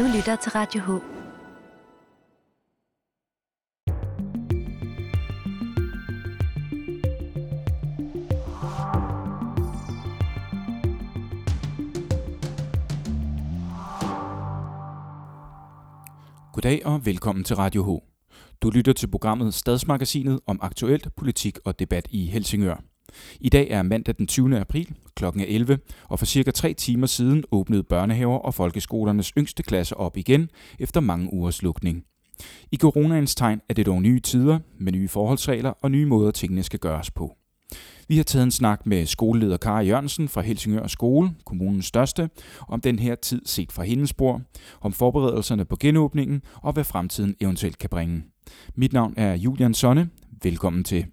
Du 0.00 0.04
lytter 0.16 0.36
til 0.36 0.52
Radio 0.52 0.80
H. 0.80 0.88
Goddag 16.52 16.86
og 16.86 17.06
velkommen 17.06 17.44
til 17.44 17.56
Radio 17.56 17.82
H. 17.84 18.02
Du 18.62 18.70
lytter 18.70 18.92
til 18.92 19.10
programmet 19.10 19.54
Stadsmagasinet 19.54 20.40
om 20.46 20.58
aktuelt 20.62 21.08
politik 21.16 21.58
og 21.64 21.78
debat 21.78 22.08
i 22.10 22.26
Helsingør. 22.26 22.89
I 23.40 23.48
dag 23.48 23.70
er 23.70 23.82
mandag 23.82 24.14
den 24.18 24.26
20. 24.26 24.58
april 24.58 24.94
kl. 25.16 25.24
11, 25.46 25.78
og 26.08 26.18
for 26.18 26.26
cirka 26.26 26.50
tre 26.50 26.74
timer 26.74 27.06
siden 27.06 27.44
åbnede 27.50 27.82
børnehaver 27.82 28.38
og 28.38 28.54
folkeskolernes 28.54 29.32
yngste 29.38 29.62
klasser 29.62 29.96
op 29.96 30.16
igen 30.16 30.50
efter 30.78 31.00
mange 31.00 31.32
ugers 31.32 31.62
lukning. 31.62 32.04
I 32.72 32.76
coronaens 32.76 33.34
tegn 33.34 33.60
er 33.68 33.74
det 33.74 33.86
dog 33.86 34.02
nye 34.02 34.20
tider 34.20 34.58
med 34.78 34.92
nye 34.92 35.08
forholdsregler 35.08 35.70
og 35.70 35.90
nye 35.90 36.06
måder 36.06 36.30
tingene 36.30 36.62
skal 36.62 36.78
gøres 36.78 37.10
på. 37.10 37.36
Vi 38.08 38.16
har 38.16 38.24
taget 38.24 38.44
en 38.44 38.50
snak 38.50 38.86
med 38.86 39.06
skoleleder 39.06 39.56
Kara 39.56 39.80
Jørgensen 39.80 40.28
fra 40.28 40.40
Helsingør 40.40 40.86
Skole, 40.86 41.30
kommunens 41.44 41.86
største, 41.86 42.30
om 42.68 42.80
den 42.80 42.98
her 42.98 43.14
tid 43.14 43.42
set 43.44 43.72
fra 43.72 43.82
hendes 43.82 44.14
bord, 44.14 44.40
om 44.80 44.92
forberedelserne 44.92 45.64
på 45.64 45.76
genåbningen 45.80 46.42
og 46.54 46.72
hvad 46.72 46.84
fremtiden 46.84 47.36
eventuelt 47.40 47.78
kan 47.78 47.90
bringe. 47.90 48.22
Mit 48.74 48.92
navn 48.92 49.14
er 49.16 49.34
Julian 49.34 49.74
Sonne. 49.74 50.10
Velkommen 50.42 50.84
til. 50.84 51.06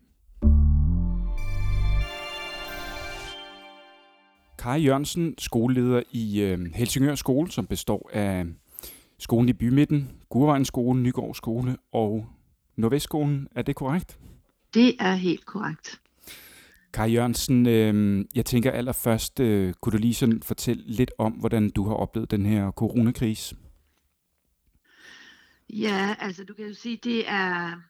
Kari 4.57 4.81
Jørgensen, 4.81 5.35
skoleleder 5.37 6.03
i 6.11 6.41
øh, 6.41 6.59
Helsingør 6.73 7.15
Skole, 7.15 7.51
som 7.51 7.67
består 7.67 8.09
af 8.13 8.45
skolen 9.19 9.49
i 9.49 9.53
Bymidten, 9.53 10.11
Gurvejen 10.29 10.65
Skole, 10.65 11.01
Nygård 11.01 11.35
Skole 11.35 11.77
og 11.91 12.27
Nordvestskolen. 12.75 13.47
Er 13.55 13.61
det 13.61 13.75
korrekt? 13.75 14.19
Det 14.73 14.95
er 14.99 15.13
helt 15.15 15.45
korrekt. 15.45 16.01
Kari 16.93 17.11
Jørgensen, 17.11 17.67
øh, 17.67 18.25
jeg 18.35 18.45
tænker 18.45 18.71
allerførst, 18.71 19.39
øh, 19.39 19.73
kunne 19.81 19.91
du 19.91 19.97
lige 19.97 20.13
sådan 20.13 20.41
fortælle 20.43 20.83
lidt 20.85 21.11
om, 21.17 21.31
hvordan 21.31 21.69
du 21.69 21.87
har 21.87 21.95
oplevet 21.95 22.31
den 22.31 22.45
her 22.45 22.71
coronakrise? 22.71 23.55
Ja, 25.69 26.15
altså 26.19 26.43
du 26.43 26.53
kan 26.53 26.65
jo 26.65 26.73
sige, 26.73 26.99
det 27.03 27.29
er 27.29 27.81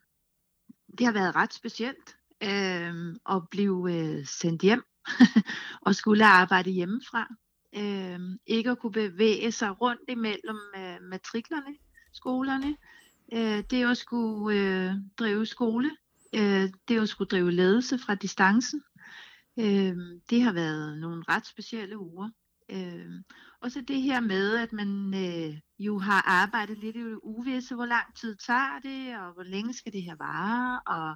det 0.98 1.06
har 1.06 1.14
været 1.14 1.36
ret 1.36 1.54
specielt 1.54 2.16
øh, 2.44 3.16
at 3.30 3.50
blive 3.52 3.94
øh, 3.94 4.26
sendt 4.26 4.62
hjem 4.62 4.84
og 5.86 5.96
skulle 5.96 6.26
arbejde 6.26 6.72
hjemmefra. 6.72 7.28
Øh, 7.76 8.20
ikke 8.46 8.70
at 8.70 8.80
kunne 8.80 8.92
bevæge 8.92 9.52
sig 9.52 9.82
rundt 9.82 10.10
imellem 10.10 10.60
øh, 10.78 11.02
matriklerne, 11.02 11.76
skolerne. 12.14 12.78
Øh, 13.34 13.64
det 13.70 13.90
at 13.92 13.98
skulle 13.98 14.60
øh, 14.60 14.94
drive 15.20 15.46
skole. 15.46 15.92
Øh, 16.34 16.70
det 16.88 17.02
at 17.02 17.10
skulle 17.10 17.30
drive 17.30 17.52
ledelse 17.52 17.98
fra 17.98 18.16
distancen. 18.16 18.84
Øh, 19.60 19.96
det 20.30 20.42
har 20.42 20.54
været 20.54 20.98
nogle 20.98 21.24
ret 21.30 21.48
specielle 21.48 21.98
uger. 21.98 22.30
Øh, 22.70 23.12
og 23.62 23.72
så 23.72 23.82
det 23.82 24.02
her 24.02 24.20
med, 24.20 24.56
at 24.56 24.74
man 24.74 25.14
øh, 25.14 25.60
jo 25.80 26.00
har 26.00 26.22
arbejdet 26.22 26.78
lidt 26.78 26.96
i 26.96 27.04
uvisse, 27.24 27.76
hvor 27.76 27.86
lang 27.86 28.16
tid 28.16 28.36
tager 28.36 28.80
det, 28.84 29.18
og 29.18 29.34
hvor 29.34 29.44
længe 29.44 29.74
skal 29.74 29.94
det 29.94 30.04
her 30.04 30.16
vare, 30.16 30.80
og 30.88 31.16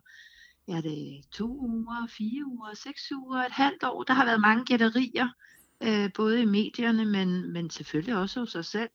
er 0.67 0.81
det 0.81 1.21
to 1.31 1.57
uger, 1.59 2.07
fire 2.09 2.45
uger, 2.45 2.73
seks 2.73 3.11
uger, 3.11 3.37
et 3.37 3.51
halvt 3.51 3.83
år. 3.83 4.03
Der 4.03 4.13
har 4.13 4.25
været 4.25 4.41
mange 4.41 4.65
gætterier, 4.65 5.27
øh, 5.83 6.09
både 6.15 6.41
i 6.41 6.45
medierne, 6.45 7.05
men, 7.05 7.53
men 7.53 7.69
selvfølgelig 7.69 8.17
også 8.17 8.39
hos 8.39 8.55
os 8.55 8.67
selv. 8.67 8.89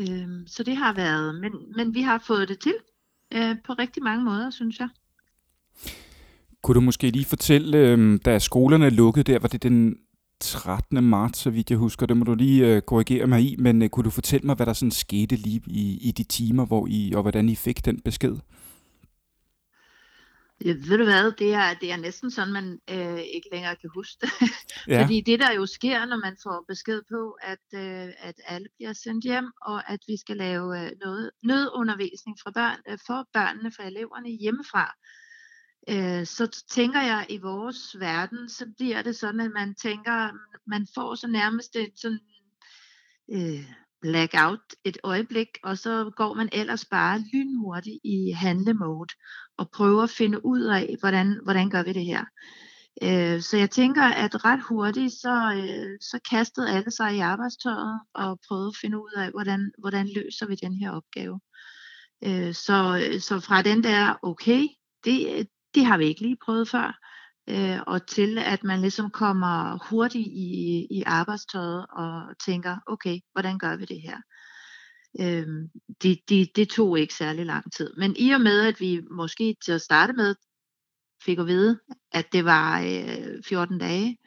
Øh, 0.00 0.28
så 0.46 0.62
det 0.62 0.76
har 0.76 0.92
været, 0.92 1.34
men, 1.34 1.52
men 1.76 1.94
vi 1.94 2.02
har 2.02 2.18
fået 2.18 2.48
det 2.48 2.58
til 2.58 2.74
øh, 3.34 3.56
på 3.64 3.72
rigtig 3.72 4.02
mange 4.02 4.24
måder, 4.24 4.50
synes 4.50 4.80
jeg. 4.80 4.88
Kunne 6.62 6.74
du 6.74 6.80
måske 6.80 7.10
lige 7.10 7.24
fortælle, 7.24 7.78
øh, 7.78 8.18
da 8.24 8.38
skolerne 8.38 8.90
lukkede 8.90 9.32
der, 9.32 9.38
var 9.38 9.48
det 9.48 9.62
den 9.62 9.96
13. 10.40 11.04
marts, 11.04 11.38
så 11.38 11.50
vidt 11.50 11.70
jeg 11.70 11.78
husker. 11.78 12.06
Det 12.06 12.16
må 12.16 12.24
du 12.24 12.34
lige 12.34 12.66
øh, 12.66 12.82
korrigere 12.82 13.26
mig 13.26 13.40
i, 13.40 13.56
men 13.58 13.82
øh, 13.82 13.88
kunne 13.88 14.04
du 14.04 14.10
fortælle 14.10 14.46
mig, 14.46 14.56
hvad 14.56 14.66
der 14.66 14.72
sådan 14.72 14.90
skete 14.90 15.36
lige 15.36 15.62
i, 15.66 15.98
i 16.08 16.10
de 16.10 16.22
timer, 16.22 16.66
hvor 16.66 16.86
I, 16.90 17.12
og 17.16 17.22
hvordan 17.22 17.48
I 17.48 17.54
fik 17.54 17.84
den 17.84 18.00
besked? 18.00 18.36
Ja, 20.64 20.72
ved 20.72 20.98
du 20.98 21.04
hvad, 21.04 21.32
det 21.32 21.54
er, 21.54 21.74
det 21.74 21.92
er 21.92 21.96
næsten 21.96 22.30
sådan, 22.30 22.52
man 22.52 22.80
øh, 22.90 23.20
ikke 23.20 23.48
længere 23.52 23.76
kan 23.76 23.90
huske 23.94 24.18
det. 24.20 24.30
Ja. 24.88 25.02
Fordi 25.02 25.20
det 25.20 25.40
der 25.40 25.52
jo 25.52 25.66
sker, 25.66 26.04
når 26.04 26.16
man 26.16 26.36
får 26.42 26.64
besked 26.68 27.02
på, 27.10 27.30
at, 27.30 27.66
øh, 27.74 28.08
at 28.18 28.34
alle 28.46 28.68
bliver 28.76 28.92
sendt 28.92 29.24
hjem, 29.24 29.52
og 29.62 29.90
at 29.90 30.00
vi 30.06 30.16
skal 30.16 30.36
lave 30.36 30.84
øh, 30.84 30.90
noget 31.00 31.30
nødundervisning 31.42 32.36
fra 32.42 32.50
børn, 32.50 32.78
øh, 32.88 32.98
for 33.06 33.28
børnene, 33.32 33.72
for 33.76 33.82
eleverne 33.82 34.30
hjemmefra, 34.30 34.96
øh, 35.88 36.26
så 36.26 36.64
tænker 36.70 37.00
jeg, 37.00 37.26
i 37.28 37.38
vores 37.38 38.00
verden, 38.00 38.48
så 38.48 38.66
bliver 38.76 39.02
det 39.02 39.16
sådan, 39.16 39.40
at 39.40 39.50
man 39.50 39.74
tænker, 39.74 40.30
man 40.66 40.86
får 40.94 41.14
så 41.14 41.26
nærmest 41.26 41.76
et 41.76 41.92
sådan 41.96 42.20
øh, 43.32 43.72
blackout 44.02 44.60
et 44.84 44.98
øjeblik, 45.02 45.48
og 45.62 45.78
så 45.78 46.10
går 46.16 46.34
man 46.34 46.48
ellers 46.52 46.84
bare 46.84 47.24
lynhurtigt 47.32 47.98
i 48.04 48.30
handlemode 48.30 49.14
og 49.58 49.70
prøver 49.70 50.02
at 50.02 50.10
finde 50.10 50.46
ud 50.46 50.62
af, 50.62 50.96
hvordan, 51.00 51.40
hvordan 51.44 51.70
gør 51.70 51.82
vi 51.82 51.92
det 51.92 52.04
her. 52.04 52.24
Øh, 53.02 53.40
så 53.42 53.56
jeg 53.56 53.70
tænker, 53.70 54.02
at 54.02 54.44
ret 54.44 54.62
hurtigt, 54.68 55.12
så, 55.12 55.52
øh, 55.56 55.98
så 56.00 56.18
kastede 56.30 56.70
alle 56.70 56.90
sig 56.90 57.16
i 57.16 57.18
arbejdstøjet 57.18 58.00
og 58.14 58.40
prøvede 58.48 58.68
at 58.68 58.76
finde 58.80 58.98
ud 58.98 59.12
af, 59.16 59.30
hvordan, 59.30 59.72
hvordan 59.78 60.08
løser 60.16 60.46
vi 60.46 60.54
den 60.54 60.74
her 60.74 60.90
opgave. 60.90 61.40
Øh, 62.24 62.54
så, 62.54 63.06
øh, 63.06 63.20
så 63.20 63.40
fra 63.40 63.62
den 63.62 63.84
der, 63.84 64.14
okay, 64.22 64.66
det, 65.04 65.48
det 65.74 65.84
har 65.84 65.98
vi 65.98 66.04
ikke 66.04 66.20
lige 66.20 66.36
prøvet 66.44 66.68
før, 66.68 66.98
øh, 67.48 67.80
og 67.86 68.06
til 68.06 68.38
at 68.38 68.64
man 68.64 68.80
ligesom 68.80 69.10
kommer 69.10 69.88
hurtigt 69.90 70.26
i, 70.26 70.86
i 70.90 71.02
arbejdstøjet 71.06 71.86
og 71.86 72.38
tænker, 72.46 72.76
okay, 72.86 73.18
hvordan 73.32 73.58
gør 73.58 73.76
vi 73.76 73.84
det 73.84 74.00
her? 74.02 74.18
Øh, 75.20 75.46
det, 76.02 76.18
det, 76.28 76.56
det 76.56 76.68
tog 76.68 76.98
ikke 76.98 77.14
særlig 77.14 77.46
lang 77.46 77.72
tid. 77.72 77.90
Men 77.96 78.16
i 78.18 78.30
og 78.30 78.40
med, 78.40 78.60
at 78.60 78.80
vi 78.80 79.00
måske 79.10 79.56
til 79.64 79.72
at 79.72 79.82
starte 79.82 80.12
med 80.12 80.34
fik 81.24 81.38
at 81.38 81.46
vide, 81.46 81.80
at 82.12 82.32
det 82.32 82.44
var 82.44 82.80
øh, 82.80 83.42
14 83.48 83.78
dage, 83.78 84.18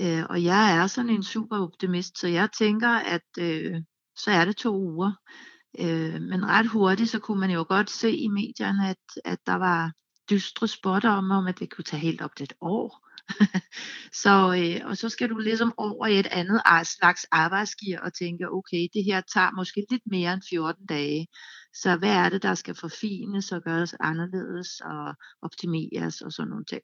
øh, 0.00 0.24
og 0.30 0.44
jeg 0.44 0.76
er 0.76 0.86
sådan 0.86 1.10
en 1.10 1.22
super 1.22 1.58
optimist, 1.58 2.18
så 2.18 2.28
jeg 2.28 2.48
tænker, 2.58 2.88
at 2.88 3.28
øh, 3.38 3.76
så 4.16 4.30
er 4.30 4.44
det 4.44 4.56
to 4.56 4.76
uger. 4.76 5.12
Øh, 5.80 6.22
men 6.22 6.46
ret 6.46 6.66
hurtigt, 6.66 7.10
så 7.10 7.18
kunne 7.18 7.40
man 7.40 7.50
jo 7.50 7.64
godt 7.68 7.90
se 7.90 8.16
i 8.16 8.28
medierne, 8.28 8.88
at, 8.88 8.96
at 9.24 9.38
der 9.46 9.54
var 9.54 9.92
dystre 10.30 10.68
spotter 10.68 11.10
om, 11.10 11.30
om 11.30 11.46
at 11.46 11.58
det 11.58 11.74
kunne 11.74 11.84
tage 11.84 12.00
helt 12.00 12.22
op 12.22 12.36
til 12.36 12.44
et 12.44 12.52
år. 12.60 13.08
så, 14.22 14.54
øh, 14.58 14.90
og 14.90 14.96
så 14.96 15.08
skal 15.08 15.30
du 15.30 15.38
ligesom 15.38 15.72
over 15.76 16.06
i 16.06 16.18
et 16.18 16.26
andet 16.26 16.60
slags 16.84 17.26
arbejdsgiver 17.32 18.00
og 18.00 18.14
tænke, 18.14 18.52
okay, 18.52 18.86
det 18.94 19.04
her 19.04 19.20
tager 19.34 19.50
måske 19.56 19.86
lidt 19.90 20.02
mere 20.06 20.32
end 20.32 20.42
14 20.50 20.86
dage. 20.86 21.26
Så 21.74 21.96
hvad 21.96 22.14
er 22.14 22.28
det, 22.28 22.42
der 22.42 22.54
skal 22.54 22.74
forfines 22.74 23.52
og 23.52 23.62
gøres 23.62 23.94
anderledes 24.00 24.80
og 24.80 25.14
optimeres 25.42 26.20
og 26.20 26.32
sådan 26.32 26.50
nogle 26.50 26.64
ting. 26.64 26.82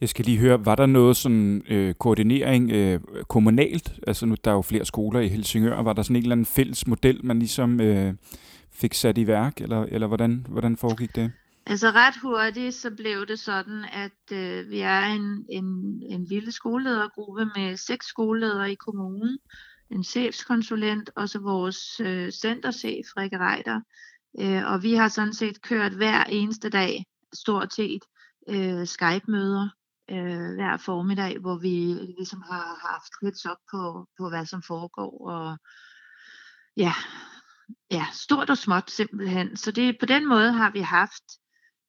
Jeg 0.00 0.08
skal 0.08 0.24
lige 0.24 0.38
høre, 0.38 0.64
var 0.66 0.74
der 0.74 0.86
noget 0.86 1.16
sådan 1.16 1.62
øh, 1.68 1.94
koordinering 1.94 2.72
øh, 2.72 3.00
kommunalt? 3.28 3.92
Altså 4.06 4.26
nu 4.26 4.36
der 4.44 4.50
er 4.50 4.54
jo 4.54 4.62
flere 4.62 4.84
skoler 4.84 5.20
i 5.20 5.28
Helsingør. 5.28 5.82
Var 5.82 5.92
der 5.92 6.02
sådan 6.02 6.16
en 6.16 6.22
eller 6.22 6.34
anden 6.34 6.46
fælles 6.46 6.86
model, 6.86 7.24
man 7.24 7.38
ligesom 7.38 7.80
øh, 7.80 8.14
fik 8.72 8.94
sat 8.94 9.18
i 9.18 9.26
værk? 9.26 9.60
Eller, 9.60 9.82
eller 9.82 10.06
hvordan, 10.06 10.46
hvordan 10.48 10.76
foregik 10.76 11.16
det? 11.16 11.32
Altså 11.66 11.90
ret 11.90 12.16
hurtigt, 12.22 12.74
så 12.74 12.90
blev 12.90 13.26
det 13.26 13.38
sådan, 13.38 13.84
at 13.84 14.32
øh, 14.32 14.70
vi 14.70 14.80
er 14.80 15.00
en, 15.00 15.46
en, 15.50 15.64
en 16.10 16.24
lille 16.24 16.52
skoleledergruppe 16.52 17.44
med 17.44 17.76
seks 17.76 18.06
skoleledere 18.06 18.72
i 18.72 18.74
kommunen, 18.74 19.38
en 19.90 20.04
chefskonsulent 20.04 21.10
og 21.16 21.28
så 21.28 21.38
vores 21.38 22.00
øh, 22.00 22.32
centerchef, 22.32 23.06
Rikke 23.16 23.38
Reiter. 23.38 23.80
Øh, 24.40 24.72
og 24.72 24.82
vi 24.82 24.94
har 24.94 25.08
sådan 25.08 25.34
set 25.34 25.62
kørt 25.62 25.92
hver 25.92 26.24
eneste 26.24 26.70
dag, 26.70 27.06
stort 27.34 27.74
set, 27.74 28.02
øh, 28.48 28.86
Skype-møder 28.86 29.68
øh, 30.10 30.54
hver 30.54 30.76
formiddag, 30.76 31.38
hvor 31.38 31.58
vi 31.58 31.76
ligesom 32.16 32.42
har 32.42 32.88
haft 32.92 33.12
lidt 33.22 33.46
op 33.46 33.58
på, 33.70 34.08
på, 34.18 34.28
hvad 34.28 34.46
som 34.46 34.62
foregår. 34.62 35.28
Og 35.30 35.58
ja, 36.76 36.92
ja, 37.90 38.06
stort 38.12 38.50
og 38.50 38.58
småt 38.58 38.90
simpelthen. 38.90 39.56
Så 39.56 39.70
det, 39.70 39.96
på 40.00 40.06
den 40.06 40.28
måde 40.28 40.52
har 40.52 40.70
vi 40.70 40.80
haft 40.80 41.24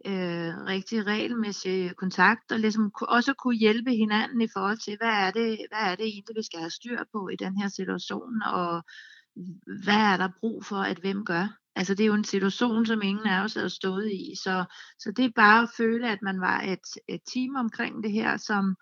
øh, 0.05 0.65
rigtig 0.65 1.05
regelmæssig 1.05 1.95
kontakt, 1.95 2.51
og 2.51 2.59
ligesom 2.59 2.91
også 3.01 3.33
kunne 3.33 3.55
hjælpe 3.55 3.91
hinanden 3.91 4.41
i 4.41 4.47
forhold 4.53 4.77
til, 4.77 4.97
hvad 4.97 5.13
er 5.25 5.31
det, 5.31 5.57
hvad 5.69 5.91
er 5.91 5.95
det 5.95 6.05
egentlig, 6.05 6.35
vi 6.35 6.43
skal 6.43 6.59
have 6.59 6.69
styr 6.69 6.99
på 7.11 7.29
i 7.29 7.35
den 7.35 7.57
her 7.57 7.67
situation, 7.67 8.41
og 8.41 8.83
hvad 9.83 10.01
er 10.13 10.17
der 10.17 10.29
brug 10.39 10.65
for, 10.65 10.77
at 10.77 10.97
hvem 10.97 11.25
gør. 11.25 11.57
Altså 11.75 11.95
det 11.95 12.03
er 12.03 12.07
jo 12.07 12.13
en 12.13 12.23
situation, 12.23 12.85
som 12.85 13.01
ingen 13.01 13.25
af 13.25 13.43
os 13.43 13.53
har 13.53 13.67
stået 13.67 14.11
i, 14.11 14.33
så, 14.43 14.65
så 14.99 15.11
det 15.11 15.25
er 15.25 15.29
bare 15.35 15.63
at 15.63 15.69
føle, 15.77 16.09
at 16.09 16.21
man 16.21 16.41
var 16.41 16.61
et, 16.61 16.85
et 17.07 17.21
team 17.33 17.55
omkring 17.55 18.03
det 18.03 18.11
her, 18.11 18.37
som, 18.37 18.75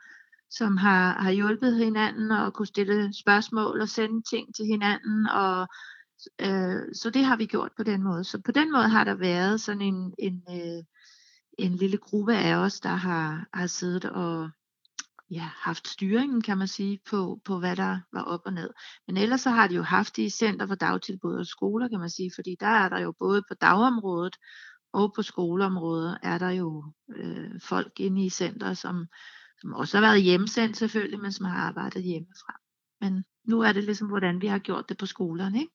som 0.49 0.77
har, 0.77 1.21
har 1.21 1.31
hjulpet 1.31 1.77
hinanden 1.77 2.31
og 2.31 2.53
kunne 2.53 2.67
stille 2.67 3.13
spørgsmål 3.13 3.81
og 3.81 3.89
sende 3.89 4.21
ting 4.21 4.55
til 4.55 4.65
hinanden, 4.65 5.27
og 5.27 5.67
øh, 6.41 6.81
så 6.93 7.09
det 7.13 7.25
har 7.25 7.35
vi 7.37 7.45
gjort 7.45 7.71
på 7.77 7.83
den 7.83 8.03
måde. 8.03 8.23
Så 8.23 8.41
på 8.45 8.51
den 8.51 8.71
måde 8.71 8.89
har 8.89 9.03
der 9.03 9.15
været 9.15 9.61
sådan 9.61 9.81
en, 9.81 10.13
en, 10.19 10.43
øh, 10.49 10.83
en 11.57 11.75
lille 11.75 11.97
gruppe 11.97 12.35
af 12.35 12.55
os, 12.55 12.79
der 12.79 12.95
har, 12.95 13.47
har 13.53 13.67
siddet 13.67 14.05
og 14.05 14.49
ja, 15.31 15.49
haft 15.55 15.87
styringen, 15.87 16.41
kan 16.41 16.57
man 16.57 16.67
sige, 16.67 16.99
på, 17.09 17.41
på 17.45 17.59
hvad 17.59 17.75
der 17.75 17.99
var 18.13 18.21
op 18.21 18.41
og 18.45 18.53
ned. 18.53 18.69
Men 19.07 19.17
ellers 19.17 19.41
så 19.41 19.49
har 19.49 19.67
de 19.67 19.75
jo 19.75 19.81
haft 19.81 20.15
det 20.15 20.23
i 20.23 20.29
Center 20.29 20.67
for 20.67 20.75
Dagtilbud 20.75 21.35
og 21.35 21.45
Skoler, 21.45 21.87
kan 21.87 21.99
man 21.99 22.09
sige, 22.09 22.31
fordi 22.35 22.55
der 22.59 22.67
er 22.67 22.89
der 22.89 22.99
jo 22.99 23.11
både 23.19 23.43
på 23.49 23.53
dagområdet 23.53 24.35
og 24.93 25.13
på 25.15 25.21
skoleområdet 25.21 26.17
er 26.23 26.37
der 26.37 26.49
jo 26.49 26.83
øh, 27.15 27.61
folk 27.61 27.99
inde 27.99 28.25
i 28.25 28.29
center, 28.29 28.73
som, 28.73 29.07
som 29.61 29.73
også 29.73 29.97
har 29.97 30.01
været 30.01 30.23
hjemsendt 30.23 30.77
selvfølgelig, 30.77 31.19
men 31.19 31.31
som 31.31 31.45
har 31.45 31.57
arbejdet 31.57 32.03
hjemmefra. 32.03 32.59
Men 33.01 33.23
nu 33.43 33.61
er 33.61 33.73
det 33.73 33.83
ligesom, 33.83 34.07
hvordan 34.07 34.41
vi 34.41 34.47
har 34.47 34.59
gjort 34.59 34.89
det 34.89 34.97
på 34.97 35.05
skolerne, 35.05 35.59
ikke? 35.59 35.73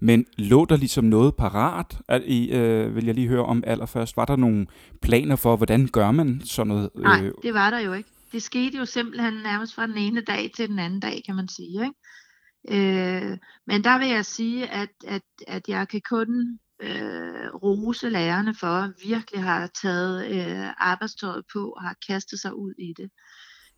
Men 0.00 0.26
lå 0.38 0.64
der 0.64 0.76
ligesom 0.76 1.04
noget 1.04 1.36
parat, 1.36 1.98
at 2.08 2.22
I, 2.22 2.52
øh, 2.52 2.94
vil 2.94 3.04
jeg 3.04 3.14
lige 3.14 3.28
høre 3.28 3.44
om 3.44 3.64
allerførst. 3.66 4.16
Var 4.16 4.24
der 4.24 4.36
nogle 4.36 4.66
planer 5.02 5.36
for, 5.36 5.56
hvordan 5.56 5.88
gør 5.92 6.10
man 6.10 6.40
sådan 6.44 6.68
noget? 6.68 6.90
Øh? 6.96 7.02
Nej, 7.02 7.30
det 7.42 7.54
var 7.54 7.70
der 7.70 7.78
jo 7.78 7.92
ikke. 7.92 8.10
Det 8.32 8.42
skete 8.42 8.78
jo 8.78 8.84
simpelthen 8.84 9.34
nærmest 9.34 9.74
fra 9.74 9.86
den 9.86 9.96
ene 9.96 10.20
dag 10.20 10.50
til 10.56 10.68
den 10.68 10.78
anden 10.78 11.00
dag, 11.00 11.22
kan 11.26 11.36
man 11.36 11.48
sige. 11.48 11.84
Ikke? 11.84 11.94
Øh, 12.70 13.38
men 13.66 13.84
der 13.84 13.98
vil 13.98 14.08
jeg 14.08 14.24
sige, 14.24 14.66
at, 14.66 14.88
at, 15.06 15.22
at 15.46 15.62
jeg 15.68 15.88
kan 15.88 16.00
kun 16.10 16.58
øh, 16.82 17.54
rose 17.54 18.08
lærerne 18.08 18.54
for, 18.54 18.66
at 18.66 18.90
virkelig 19.04 19.42
har 19.42 19.70
taget 19.82 20.26
øh, 20.26 20.70
arbejdstøjet 20.78 21.44
på 21.52 21.70
og 21.70 21.82
har 21.82 21.96
kastet 22.08 22.40
sig 22.40 22.54
ud 22.54 22.74
i 22.78 22.92
det. 22.96 23.10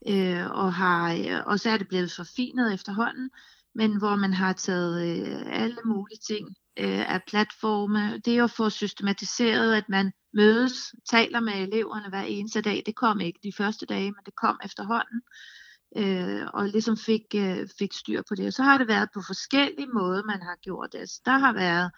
Øh, 0.08 0.50
og, 0.50 0.75
har, 0.75 1.12
øh, 1.12 1.46
og 1.46 1.60
så 1.60 1.70
er 1.70 1.76
det 1.76 1.88
blevet 1.88 2.12
forfinet 2.12 2.75
efterhånden, 2.75 3.30
men 3.75 3.99
hvor 3.99 4.17
man 4.17 4.32
har 4.32 4.53
taget 4.53 5.19
øh, 5.26 5.62
alle 5.62 5.79
mulige 5.85 6.20
ting 6.29 6.49
øh, 6.79 7.15
af 7.15 7.20
platforme. 7.29 8.19
Det 8.19 8.41
at 8.41 8.50
få 8.50 8.70
systematiseret, 8.70 9.75
at 9.75 9.88
man 9.88 10.12
mødes, 10.35 10.94
taler 11.11 11.41
med 11.41 11.53
eleverne 11.53 12.09
hver 12.09 12.23
eneste 12.23 12.61
dag. 12.61 12.82
Det 12.87 12.97
kom 12.97 13.20
ikke 13.20 13.41
de 13.43 13.53
første 13.56 13.87
dage, 13.87 14.11
men 14.11 14.25
det 14.26 14.37
kom 14.37 14.61
efterhånden. 14.65 15.20
Øh, 15.97 16.47
og 16.55 16.69
ligesom 16.69 16.97
fik, 16.97 17.23
øh, 17.35 17.69
fik 17.79 17.93
styr 17.93 18.23
på 18.29 18.35
det. 18.35 18.47
Og 18.47 18.53
så 18.53 18.62
har 18.62 18.79
det 18.79 18.88
været 18.88 19.09
på 19.15 19.20
forskellige 19.26 19.88
måder, 19.94 20.23
man 20.25 20.43
har 20.43 20.56
gjort 20.62 20.93
det. 20.93 20.99
Altså, 20.99 21.21
der 21.25 21.38
har 21.38 21.53
været 21.53 21.91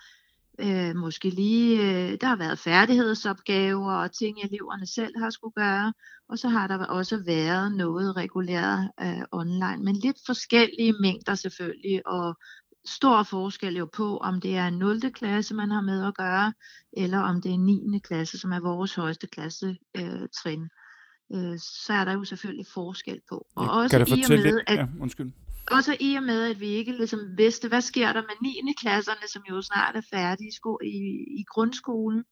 øh, 0.61 0.96
måske 0.96 1.31
lige, 1.31 1.81
øh, 1.81 2.19
der 2.20 2.26
har 2.26 2.37
været 2.37 2.58
færdighedsopgaver 2.58 3.93
og 3.93 4.12
ting, 4.12 4.38
eleverne 4.38 4.87
selv 4.87 5.14
har 5.19 5.31
skulle 5.31 5.52
gøre, 5.52 5.93
og 6.30 6.38
så 6.38 6.48
har 6.48 6.66
der 6.66 6.86
også 6.86 7.22
været 7.26 7.76
noget 7.76 8.16
regulært 8.16 8.90
øh, 9.00 9.22
online, 9.32 9.84
men 9.84 9.96
lidt 9.96 10.16
forskellige 10.26 10.94
mængder 11.00 11.34
selvfølgelig, 11.34 12.06
og 12.06 12.38
stor 12.84 13.22
forskel 13.22 13.76
jo 13.76 13.88
på, 13.92 14.16
om 14.16 14.40
det 14.40 14.56
er 14.56 14.66
en 14.66 14.78
0. 14.78 15.00
klasse, 15.12 15.54
man 15.54 15.70
har 15.70 15.80
med 15.80 16.06
at 16.06 16.14
gøre, 16.14 16.52
eller 16.92 17.18
om 17.18 17.42
det 17.42 17.52
er 17.52 17.58
9. 17.58 17.98
klasse, 17.98 18.38
som 18.38 18.52
er 18.52 18.60
vores 18.60 18.94
højeste 18.94 19.26
klasse 19.26 19.76
øh, 19.96 20.28
trin. 20.42 20.68
Øh, 21.34 21.58
så 21.58 21.92
er 21.92 22.04
der 22.04 22.12
jo 22.12 22.24
selvfølgelig 22.24 22.66
forskel 22.74 23.20
på. 23.28 23.46
Og 23.56 23.64
ja, 23.64 23.70
også 23.70 23.96
kan 23.96 24.06
du 24.06 24.10
fortælle 24.10 24.52
med, 24.52 24.60
at, 24.66 24.78
ja, 24.78 24.86
undskyld 25.00 25.32
også 25.70 25.96
i 26.00 26.14
og 26.14 26.22
med, 26.22 26.50
at 26.50 26.60
vi 26.60 26.66
ikke 26.66 26.92
ligesom 26.92 27.20
vidste, 27.36 27.68
hvad 27.68 27.80
sker 27.80 28.12
der 28.12 28.22
med 28.22 28.64
9. 28.64 28.72
klasserne, 28.80 29.28
som 29.28 29.42
jo 29.50 29.62
snart 29.62 29.96
er 29.96 30.02
færdige 30.10 30.48
i, 30.48 30.52
sko- 30.52 30.78
i, 30.84 30.96
i 31.40 31.44
grundskolen. 31.54 32.24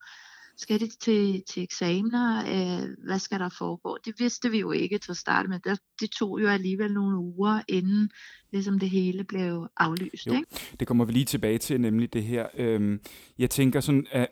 Skal 0.59 0.81
det 0.81 0.91
til, 1.01 1.43
til 1.49 1.63
eksamener? 1.63 2.39
Øh, 2.39 2.89
hvad 3.07 3.19
skal 3.19 3.41
der 3.41 3.49
foregå? 3.59 3.97
Det 4.05 4.15
vidste 4.19 4.51
vi 4.51 4.59
jo 4.59 4.73
ikke 4.73 4.99
til 4.99 5.11
at 5.11 5.17
starte 5.17 5.49
med. 5.49 5.61
Det 6.01 6.11
tog 6.11 6.41
jo 6.43 6.49
alligevel 6.49 6.93
nogle 6.93 7.19
uger, 7.19 7.61
inden 7.69 8.11
ligesom 8.53 8.79
det 8.79 8.91
hele 8.91 9.25
blev 9.25 9.69
aflyst. 9.77 10.27
Jo, 10.27 10.33
ikke? 10.33 10.47
det 10.81 10.87
kommer 10.87 11.05
vi 11.05 11.13
lige 11.13 11.25
tilbage 11.25 11.59
til, 11.59 11.81
nemlig 11.81 12.13
det 12.13 12.25
her. 12.25 12.47
Øhm, 12.55 13.01
jeg 13.39 13.51
tænker 13.51 13.81
sådan, 13.81 14.07
at 14.11 14.29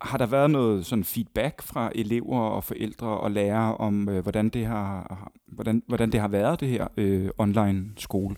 har 0.00 0.18
der 0.18 0.26
været 0.26 0.50
noget 0.50 0.86
sådan 0.86 1.04
feedback 1.04 1.62
fra 1.62 1.92
elever 1.94 2.40
og 2.40 2.64
forældre 2.64 3.06
og 3.06 3.30
lærere 3.30 3.76
om, 3.76 4.08
øh, 4.08 4.22
hvordan, 4.22 4.48
det 4.48 4.66
har, 4.66 5.32
hvordan, 5.46 5.82
hvordan 5.86 6.12
det 6.12 6.20
har 6.20 6.28
været, 6.28 6.60
det 6.60 6.68
her 6.68 6.88
øh, 6.96 7.28
online 7.38 7.92
skole? 7.96 8.36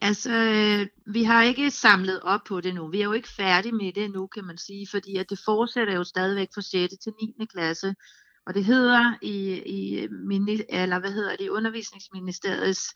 Altså, 0.00 0.32
øh, 0.32 0.86
vi 1.14 1.22
har 1.22 1.42
ikke 1.42 1.70
samlet 1.70 2.20
op 2.20 2.40
på 2.48 2.60
det 2.60 2.74
nu. 2.74 2.88
Vi 2.90 3.00
er 3.00 3.04
jo 3.04 3.12
ikke 3.12 3.28
færdige 3.28 3.72
med 3.72 3.92
det 3.92 4.10
nu, 4.10 4.26
kan 4.26 4.44
man 4.44 4.58
sige, 4.58 4.86
fordi 4.90 5.16
at 5.16 5.30
det 5.30 5.40
fortsætter 5.44 5.94
jo 5.94 6.04
stadigvæk 6.04 6.48
fra 6.54 6.62
6. 6.62 6.94
til 7.02 7.12
9. 7.38 7.46
klasse. 7.52 7.94
Og 8.46 8.54
det 8.54 8.64
hedder 8.64 9.14
i, 9.22 9.62
i 9.66 10.08
eller 10.68 10.98
hvad 10.98 11.12
hedder 11.12 11.36
det, 11.36 11.48
undervisningsministeriets 11.48 12.94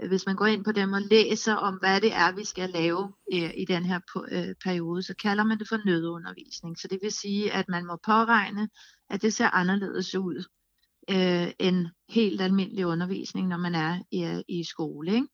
øh, 0.00 0.08
hvis 0.08 0.26
man 0.26 0.36
går 0.36 0.46
ind 0.46 0.64
på 0.64 0.72
dem 0.72 0.92
og 0.92 1.02
læser 1.02 1.54
om, 1.54 1.74
hvad 1.74 2.00
det 2.00 2.12
er, 2.12 2.32
vi 2.32 2.44
skal 2.44 2.70
lave 2.70 3.12
øh, 3.32 3.50
i 3.56 3.64
den 3.64 3.84
her 3.84 4.00
øh, 4.30 4.54
periode, 4.64 5.02
så 5.02 5.14
kalder 5.14 5.44
man 5.44 5.58
det 5.58 5.68
for 5.68 5.80
nødundervisning. 5.86 6.78
Så 6.78 6.88
det 6.88 6.98
vil 7.02 7.12
sige, 7.12 7.52
at 7.52 7.68
man 7.68 7.86
må 7.86 7.96
påregne, 8.04 8.68
at 9.10 9.22
det 9.22 9.34
ser 9.34 9.50
anderledes 9.50 10.14
ud 10.14 10.44
øh, 11.10 11.52
end 11.58 11.86
helt 12.08 12.40
almindelig 12.40 12.86
undervisning, 12.86 13.48
når 13.48 13.56
man 13.56 13.74
er 13.74 14.02
i, 14.10 14.42
i 14.48 14.64
skole. 14.64 15.14
Ikke? 15.14 15.28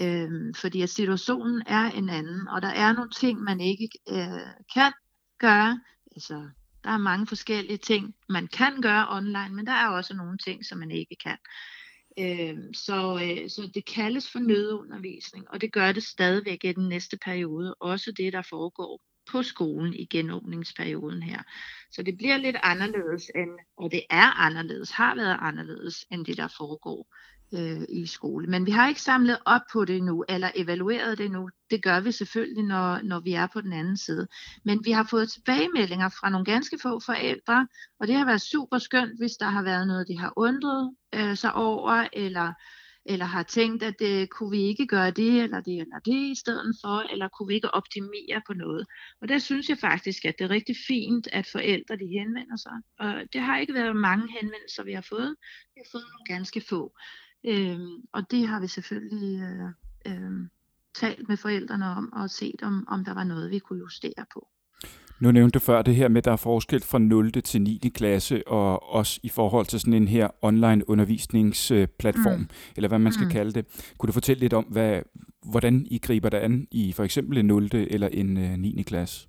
Øh, 0.00 0.54
fordi 0.54 0.82
at 0.82 0.90
situationen 0.90 1.62
er 1.66 1.90
en 1.90 2.08
anden, 2.08 2.48
og 2.48 2.62
der 2.62 2.68
er 2.68 2.92
nogle 2.92 3.10
ting, 3.10 3.40
man 3.40 3.60
ikke 3.60 3.88
øh, 4.08 4.64
kan 4.74 4.92
gøre. 5.38 5.80
Altså, 6.12 6.48
der 6.84 6.90
er 6.90 6.98
mange 6.98 7.26
forskellige 7.26 7.78
ting, 7.78 8.14
man 8.28 8.46
kan 8.46 8.82
gøre 8.82 9.06
online, 9.10 9.54
men 9.54 9.66
der 9.66 9.72
er 9.72 9.88
også 9.88 10.14
nogle 10.14 10.38
ting, 10.38 10.66
som 10.66 10.78
man 10.78 10.90
ikke 10.90 11.16
kan. 11.24 11.38
Øh, 12.18 12.58
så, 12.74 13.20
øh, 13.22 13.50
så 13.50 13.70
det 13.74 13.84
kaldes 13.84 14.30
for 14.30 14.38
nødundervisning, 14.38 15.50
og 15.50 15.60
det 15.60 15.72
gør 15.72 15.92
det 15.92 16.02
stadigvæk 16.02 16.64
i 16.64 16.72
den 16.72 16.88
næste 16.88 17.18
periode, 17.24 17.74
også 17.74 18.12
det, 18.12 18.32
der 18.32 18.42
foregår 18.42 19.00
på 19.30 19.42
skolen 19.42 19.94
i 19.94 20.06
genåbningsperioden 20.06 21.22
her. 21.22 21.42
Så 21.90 22.02
det 22.02 22.16
bliver 22.16 22.36
lidt 22.36 22.56
anderledes, 22.62 23.30
end, 23.34 23.50
og 23.76 23.90
det 23.90 24.02
er 24.10 24.40
anderledes, 24.40 24.90
har 24.90 25.14
været 25.14 25.36
anderledes, 25.40 26.04
end 26.10 26.26
det, 26.26 26.36
der 26.36 26.48
foregår 26.56 27.14
øh, 27.54 27.82
i 27.88 28.06
skole. 28.06 28.46
Men 28.46 28.66
vi 28.66 28.70
har 28.70 28.88
ikke 28.88 29.02
samlet 29.02 29.38
op 29.44 29.60
på 29.72 29.84
det 29.84 30.02
nu, 30.02 30.24
eller 30.28 30.50
evalueret 30.54 31.18
det 31.18 31.30
nu. 31.30 31.48
Det 31.70 31.82
gør 31.82 32.00
vi 32.00 32.12
selvfølgelig, 32.12 32.64
når, 32.64 33.02
når 33.02 33.20
vi 33.20 33.32
er 33.32 33.46
på 33.52 33.60
den 33.60 33.72
anden 33.72 33.96
side. 33.96 34.28
Men 34.64 34.84
vi 34.84 34.90
har 34.90 35.06
fået 35.10 35.30
tilbagemeldinger 35.30 36.08
fra 36.08 36.30
nogle 36.30 36.44
ganske 36.44 36.78
få 36.82 37.00
forældre, 37.00 37.68
og 38.00 38.06
det 38.06 38.16
har 38.16 38.24
været 38.24 38.40
super 38.40 38.78
skønt, 38.78 39.18
hvis 39.18 39.32
der 39.32 39.46
har 39.46 39.62
været 39.62 39.86
noget, 39.86 40.08
de 40.08 40.18
har 40.18 40.32
undret 40.36 40.94
øh, 41.14 41.36
sig 41.36 41.54
over, 41.54 42.06
eller 42.12 42.52
eller 43.04 43.24
har 43.24 43.42
tænkt, 43.42 43.82
at 43.82 43.94
det, 43.98 44.22
øh, 44.22 44.26
kunne 44.26 44.50
vi 44.50 44.62
ikke 44.62 44.86
gøre 44.86 45.10
det, 45.10 45.42
eller 45.42 45.60
det, 45.60 45.80
eller 45.80 45.98
det 46.04 46.30
i 46.32 46.34
stedet 46.34 46.76
for, 46.80 47.12
eller 47.12 47.28
kunne 47.28 47.48
vi 47.48 47.54
ikke 47.54 47.74
optimere 47.74 48.42
på 48.46 48.52
noget. 48.54 48.86
Og 49.20 49.28
der 49.28 49.38
synes 49.38 49.68
jeg 49.68 49.78
faktisk, 49.78 50.24
at 50.24 50.34
det 50.38 50.44
er 50.44 50.50
rigtig 50.50 50.76
fint, 50.88 51.28
at 51.32 51.46
forældre 51.46 51.96
de 51.96 52.06
henvender 52.18 52.56
sig. 52.56 52.76
Og 52.98 53.14
det 53.32 53.40
har 53.40 53.58
ikke 53.58 53.74
været 53.74 53.96
mange 53.96 54.28
henvendelser, 54.40 54.82
vi 54.84 54.92
har 54.92 55.06
fået. 55.08 55.36
Vi 55.74 55.78
har 55.82 55.88
fået 55.92 56.04
nogle 56.12 56.24
ganske 56.36 56.60
få. 56.68 56.96
Øhm, 57.46 57.90
og 58.12 58.30
det 58.30 58.48
har 58.48 58.60
vi 58.60 58.66
selvfølgelig 58.66 59.40
øh, 59.40 59.68
øh, 60.06 60.30
talt 60.94 61.28
med 61.28 61.36
forældrene 61.36 61.86
om 61.86 62.12
og 62.12 62.30
set, 62.30 62.62
om, 62.62 62.84
om 62.88 63.04
der 63.04 63.14
var 63.14 63.24
noget, 63.24 63.50
vi 63.50 63.58
kunne 63.58 63.78
justere 63.78 64.24
på. 64.34 64.48
Nu 65.20 65.30
nævnte 65.30 65.58
du 65.58 65.58
før 65.58 65.82
det 65.82 65.94
her 65.94 66.08
med, 66.08 66.18
at 66.18 66.24
der 66.24 66.32
er 66.32 66.36
forskel 66.36 66.82
fra 66.82 66.98
0. 66.98 67.32
til 67.32 67.62
9. 67.62 67.92
klasse, 67.94 68.48
og 68.48 68.92
også 68.92 69.20
i 69.22 69.28
forhold 69.28 69.66
til 69.66 69.80
sådan 69.80 69.94
en 69.94 70.08
her 70.08 70.28
online 70.42 70.90
undervisningsplatform, 70.90 72.38
mm. 72.38 72.48
eller 72.76 72.88
hvad 72.88 72.98
man 72.98 73.12
skal 73.12 73.24
mm. 73.24 73.32
kalde 73.32 73.52
det. 73.52 73.92
Kunne 73.98 74.06
du 74.06 74.12
fortælle 74.12 74.40
lidt 74.40 74.52
om, 74.52 74.64
hvad, 74.64 75.02
hvordan 75.42 75.86
I 75.90 75.98
griber 75.98 76.28
det 76.28 76.38
an 76.38 76.66
i 76.70 76.92
for 76.92 77.04
eksempel 77.04 77.38
en 77.38 77.46
0. 77.46 77.68
eller 77.72 78.08
en 78.08 78.36
uh, 78.36 78.52
øh, 78.52 78.58
9. 78.58 78.82
klasse? 78.82 79.28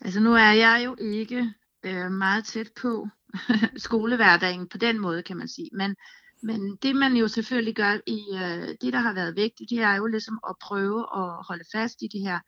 Altså 0.00 0.20
nu 0.20 0.34
er 0.34 0.52
jeg 0.52 0.82
jo 0.84 0.96
ikke 1.00 1.52
øh, 1.82 2.10
meget 2.10 2.44
tæt 2.44 2.70
på 2.82 3.08
skolehverdagen 3.76 4.68
på 4.68 4.78
den 4.78 4.98
måde, 5.00 5.22
kan 5.22 5.36
man 5.36 5.48
sige. 5.48 5.68
Men 5.72 5.96
men 6.42 6.76
det 6.76 6.96
man 6.96 7.16
jo 7.16 7.28
selvfølgelig 7.28 7.74
gør 7.74 7.98
i 8.06 8.20
øh, 8.34 8.68
det, 8.80 8.92
der 8.92 8.98
har 8.98 9.14
været 9.14 9.36
vigtigt, 9.36 9.70
det 9.70 9.78
er 9.78 9.94
jo 9.94 10.06
ligesom 10.06 10.38
at 10.48 10.56
prøve 10.62 11.00
at 11.00 11.46
holde 11.48 11.64
fast 11.74 12.02
i 12.02 12.08
det 12.12 12.20
her 12.20 12.38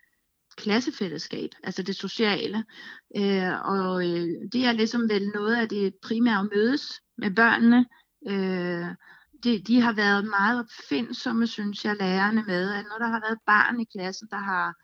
klassefællesskab, 0.57 1.51
altså 1.63 1.83
det 1.83 1.97
sociale. 1.97 2.65
Øh, 3.17 3.53
og 3.65 4.11
øh, 4.11 4.29
det 4.53 4.65
er 4.65 4.73
ligesom 4.73 5.09
vel 5.09 5.29
noget 5.29 5.57
af 5.57 5.69
det 5.69 5.95
primære 6.03 6.49
mødes 6.55 7.01
med 7.19 7.31
børnene. 7.35 7.87
Øh, 8.29 8.95
de, 9.45 9.63
de 9.63 9.81
har 9.81 9.93
været 9.93 10.25
meget 10.25 10.59
opfindsomme, 10.61 11.47
synes 11.47 11.85
jeg, 11.85 11.97
lærerne 11.97 12.45
med, 12.47 12.73
at 12.75 12.85
når 12.91 12.99
der 12.99 13.07
har 13.07 13.21
været 13.21 13.39
barn 13.47 13.81
i 13.81 13.85
klassen, 13.85 14.29
der 14.31 14.37
har, 14.37 14.75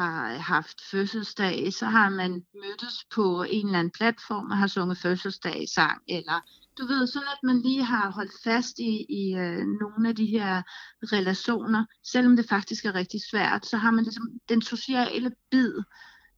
har 0.00 0.38
haft 0.38 0.80
fødselsdag, 0.90 1.72
så 1.72 1.86
har 1.86 2.08
man 2.08 2.42
mødtes 2.54 3.04
på 3.14 3.42
en 3.42 3.66
eller 3.66 3.78
anden 3.78 3.92
platform 3.92 4.50
og 4.50 4.56
har 4.56 4.66
sunget 4.66 4.98
fødselsdagssang, 4.98 6.02
eller 6.08 6.40
du 6.78 6.86
ved, 6.86 7.06
sådan 7.06 7.28
at 7.28 7.42
man 7.42 7.60
lige 7.62 7.84
har 7.84 8.10
holdt 8.10 8.32
fast 8.44 8.78
i, 8.78 9.06
i 9.08 9.34
øh, 9.34 9.66
nogle 9.80 10.08
af 10.08 10.16
de 10.16 10.26
her 10.26 10.62
relationer, 11.02 11.84
selvom 12.04 12.36
det 12.36 12.48
faktisk 12.48 12.84
er 12.84 12.94
rigtig 12.94 13.20
svært, 13.30 13.66
så 13.66 13.76
har 13.76 13.90
man 13.90 14.04
ligesom 14.04 14.28
den 14.48 14.62
sociale 14.62 15.32
bid, 15.50 15.74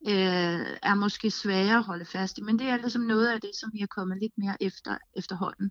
øh, 0.09 0.67
er 0.83 0.95
måske 0.95 1.31
sværere 1.31 1.79
at 1.79 1.85
holde 1.85 2.05
fast 2.05 2.39
i, 2.39 2.43
men 2.43 2.59
det 2.59 2.67
er 2.67 2.77
ligesom 2.77 3.03
noget 3.03 3.29
af 3.29 3.41
det, 3.41 3.51
som 3.55 3.71
vi 3.73 3.81
er 3.81 3.87
kommet 3.87 4.19
lidt 4.23 4.33
mere 4.39 4.57
efter 4.61 4.99
efterhånden. 5.17 5.71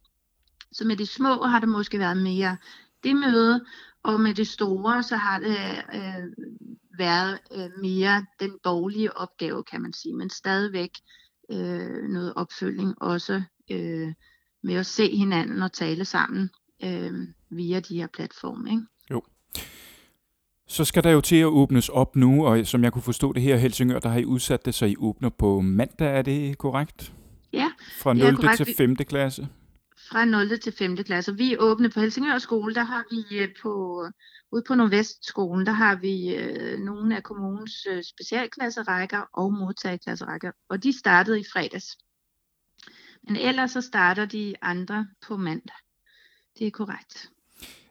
Så 0.71 0.85
med 0.85 0.97
de 0.97 1.05
små 1.05 1.43
har 1.43 1.59
det 1.59 1.69
måske 1.69 1.99
været 1.99 2.17
mere 2.17 2.57
det 3.03 3.15
møde, 3.15 3.65
og 4.03 4.21
med 4.21 4.33
det 4.33 4.47
store, 4.47 5.03
så 5.03 5.15
har 5.15 5.39
det 5.39 5.57
øh, 5.93 6.23
været 6.97 7.39
øh, 7.55 7.81
mere 7.81 8.25
den 8.39 8.51
borgerlige 8.63 9.17
opgave, 9.17 9.63
kan 9.63 9.81
man 9.81 9.93
sige, 9.93 10.15
men 10.15 10.29
stadigvæk 10.29 10.91
øh, 11.51 12.03
noget 12.09 12.33
opfølging 12.35 13.01
også 13.01 13.43
øh, 13.71 14.13
med 14.63 14.75
at 14.75 14.85
se 14.85 15.17
hinanden 15.17 15.61
og 15.61 15.71
tale 15.73 16.05
sammen 16.05 16.49
øh, 16.83 17.13
via 17.49 17.79
de 17.79 17.95
her 17.95 18.07
platforme. 18.07 18.69
Ikke? 18.69 18.83
Jo. 19.11 19.23
Så 20.67 20.85
skal 20.85 21.03
der 21.03 21.09
jo 21.09 21.21
til 21.21 21.35
at 21.35 21.45
åbnes 21.45 21.89
op 21.89 22.15
nu, 22.15 22.45
og 22.45 22.67
som 22.67 22.83
jeg 22.83 22.93
kunne 22.93 23.01
forstå 23.01 23.33
det 23.33 23.41
her 23.41 23.57
Helsingør, 23.57 23.99
der 23.99 24.09
har 24.09 24.19
I 24.19 24.25
udsat 24.25 24.65
det, 24.65 24.75
så 24.75 24.85
I 24.85 24.95
åbner 24.99 25.29
på 25.29 25.61
mandag, 25.61 26.17
er 26.17 26.21
det 26.21 26.57
korrekt? 26.57 27.13
Ja. 27.53 27.71
Fra 28.01 28.13
0. 28.13 28.57
til 28.57 28.75
5. 28.77 28.95
klasse? 28.95 29.47
Fra 30.11 30.25
0. 30.25 30.59
til 30.59 30.73
5. 30.77 30.95
klasse. 30.97 31.35
Vi 31.37 31.53
er 31.53 31.57
åbne 31.59 31.89
på 31.89 31.99
Helsingør 31.99 32.37
skole, 32.37 32.75
der 32.75 32.83
har 32.83 33.03
vi 33.11 33.37
øh, 33.37 33.49
på, 33.61 34.03
ude 34.51 34.63
på 34.67 34.75
Nordvestskolen, 34.75 35.65
der 35.65 35.71
har 35.71 35.95
vi 35.95 36.35
øh, 36.35 36.79
nogle 36.79 37.15
af 37.15 37.23
kommunens 37.23 37.87
øh, 37.89 38.03
specialklasserækker 38.03 39.21
og 39.33 39.53
modtageklasserækker, 39.53 40.51
og 40.69 40.83
de 40.83 40.99
startede 40.99 41.39
i 41.39 41.43
fredags. 41.53 41.97
Men 43.23 43.35
ellers 43.35 43.71
så 43.71 43.81
starter 43.81 44.25
de 44.25 44.53
andre 44.61 45.07
på 45.27 45.37
mandag. 45.37 45.75
Det 46.59 46.67
er 46.67 46.71
korrekt. 46.71 47.29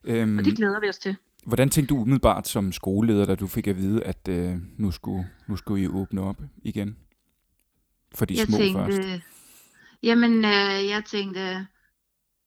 Øhm, 0.04 0.38
og 0.38 0.44
det 0.44 0.56
glæder 0.56 0.80
vi 0.80 0.88
os 0.88 0.99
til. 0.99 1.16
Hvordan 1.47 1.70
tænkte 1.70 1.94
du 1.94 2.00
umiddelbart 2.00 2.49
som 2.49 2.73
skoleleder, 2.73 3.26
da 3.26 3.35
du 3.35 3.47
fik 3.47 3.66
at 3.66 3.76
vide, 3.76 4.04
at 4.04 4.28
øh, 4.28 4.56
nu, 4.78 4.90
skulle, 4.90 5.30
nu 5.47 5.56
skulle 5.56 5.82
I 5.82 5.88
åbne 5.88 6.20
op 6.20 6.37
igen? 6.62 6.97
For 8.14 8.25
de 8.25 8.35
jeg 8.38 8.47
små 8.47 8.56
tænkte, 8.56 8.85
først. 8.85 9.23
Jamen, 10.02 10.44
øh, 10.44 10.88
jeg 10.88 11.02
tænkte, 11.06 11.66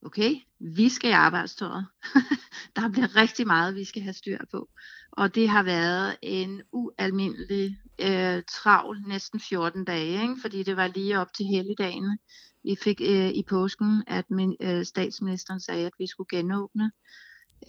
okay, 0.06 0.36
vi 0.60 0.90
skal 0.90 1.10
i 1.10 1.14
arbejdstøjet. 1.14 1.88
der 2.76 2.90
bliver 2.90 3.16
rigtig 3.16 3.48
meget, 3.48 3.76
vi 3.76 3.84
skal 3.84 4.02
have 4.02 4.14
styr 4.14 4.38
på. 4.52 4.70
Og 5.12 5.36
det 5.36 5.50
har 5.50 5.64
været 5.64 6.16
en 6.22 6.62
ualmindelig 6.72 7.78
øh, 8.00 8.44
travl, 8.50 9.02
næsten 9.08 9.40
14 9.40 9.86
dage, 9.86 10.22
ikke? 10.22 10.36
fordi 10.42 10.64
det 10.64 10.78
var 10.78 10.88
lige 10.88 11.20
op 11.20 11.34
til 11.34 11.46
helligdagen. 11.46 12.18
Vi 12.64 12.76
fik 12.84 13.02
øh, 13.02 13.30
i 13.30 13.44
påsken, 13.50 14.04
at 14.08 14.32
min, 14.32 14.56
øh, 14.62 14.86
statsministeren 14.86 15.60
sagde, 15.60 15.86
at 15.86 15.94
vi 16.00 16.08
skulle 16.08 16.38
genåbne. 16.38 16.92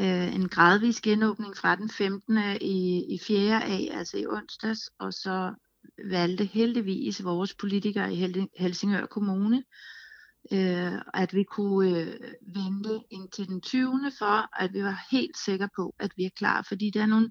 Øh, 0.00 0.34
en 0.34 0.48
gradvis 0.48 1.00
genåbning 1.00 1.56
fra 1.56 1.76
den 1.76 1.90
15. 1.90 2.38
i, 2.60 3.04
i 3.14 3.18
4. 3.26 3.64
af, 3.64 3.88
altså 3.92 4.16
i 4.16 4.26
onsdags, 4.26 4.90
og 4.98 5.12
så 5.12 5.54
valgte 6.04 6.44
heldigvis 6.44 7.24
vores 7.24 7.54
politikere 7.54 8.14
i 8.14 8.48
Helsingør 8.58 9.06
Kommune, 9.06 9.64
øh, 10.52 10.92
at 11.14 11.34
vi 11.34 11.42
kunne 11.42 12.00
øh, 12.00 12.20
vente 12.54 13.00
indtil 13.10 13.48
den 13.48 13.60
20. 13.60 14.12
for, 14.18 14.62
at 14.62 14.72
vi 14.72 14.82
var 14.82 15.06
helt 15.10 15.38
sikre 15.38 15.68
på, 15.76 15.94
at 15.98 16.12
vi 16.16 16.24
er 16.24 16.30
klar, 16.36 16.62
fordi 16.68 16.90
der 16.90 17.02
er 17.02 17.06
nogle 17.06 17.30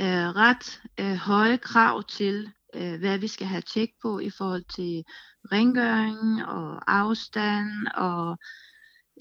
øh, 0.00 0.28
ret 0.36 0.82
øh, 1.00 1.14
høje 1.14 1.56
krav 1.56 2.02
til, 2.04 2.50
øh, 2.74 2.98
hvad 2.98 3.18
vi 3.18 3.28
skal 3.28 3.46
have 3.46 3.62
tjek 3.62 3.88
på 4.02 4.18
i 4.18 4.30
forhold 4.30 4.64
til 4.76 5.04
rengøring 5.52 6.44
og 6.46 6.92
afstand 6.92 7.86
og 7.94 8.38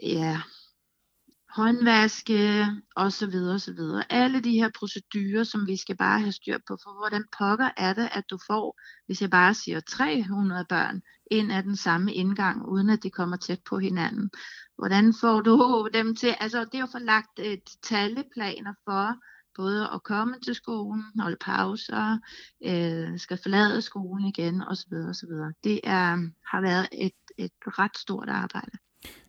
ja, 0.03 0.41
håndvaske 1.55 2.65
osv. 2.95 3.35
osv. 3.35 3.79
Alle 4.09 4.41
de 4.41 4.51
her 4.51 4.69
procedurer, 4.79 5.43
som 5.43 5.67
vi 5.67 5.77
skal 5.77 5.97
bare 5.97 6.19
have 6.19 6.31
styr 6.31 6.57
på, 6.67 6.77
for 6.83 6.97
hvordan 6.99 7.25
pokker 7.37 7.69
er 7.77 7.93
det, 7.93 8.09
at 8.11 8.23
du 8.29 8.37
får, 8.47 8.79
hvis 9.05 9.21
jeg 9.21 9.29
bare 9.29 9.53
siger 9.53 9.79
300 9.79 10.65
børn 10.69 11.01
ind 11.31 11.51
af 11.51 11.63
den 11.63 11.75
samme 11.75 12.13
indgang, 12.13 12.65
uden 12.65 12.89
at 12.89 13.03
de 13.03 13.09
kommer 13.09 13.37
tæt 13.37 13.59
på 13.69 13.79
hinanden. 13.79 14.29
Hvordan 14.77 15.13
får 15.21 15.41
du 15.41 15.89
dem 15.93 16.15
til, 16.15 16.35
altså 16.39 16.65
det 16.65 16.75
er 16.75 16.79
jo 16.79 16.85
øh, 16.85 16.91
for 16.91 16.99
lagt 16.99 17.39
et 17.39 17.63
talleplaner 17.83 18.73
for, 18.85 19.15
både 19.55 19.89
at 19.93 20.03
komme 20.03 20.35
til 20.45 20.55
skolen, 20.55 21.03
holde 21.19 21.37
pauser, 21.41 22.17
øh, 22.65 23.19
skal 23.19 23.39
forlade 23.43 23.81
skolen 23.81 24.25
igen 24.25 24.61
osv. 24.61 24.93
osv. 25.09 25.29
Det 25.63 25.79
er, 25.83 26.29
har 26.51 26.61
været 26.61 26.87
et, 26.91 27.11
et 27.37 27.51
ret 27.67 27.97
stort 27.97 28.29
arbejde. 28.29 28.71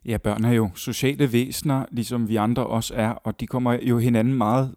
Ja, 0.05 0.17
børn 0.19 0.45
er 0.45 0.53
jo 0.53 0.71
sociale 0.75 1.33
væsener, 1.33 1.87
ligesom 1.91 2.29
vi 2.29 2.37
andre 2.37 2.67
også 2.67 2.95
er, 2.95 3.11
og 3.11 3.41
de 3.41 3.47
kommer 3.47 3.73
jo 3.73 3.99
hinanden 3.99 4.35
meget 4.35 4.75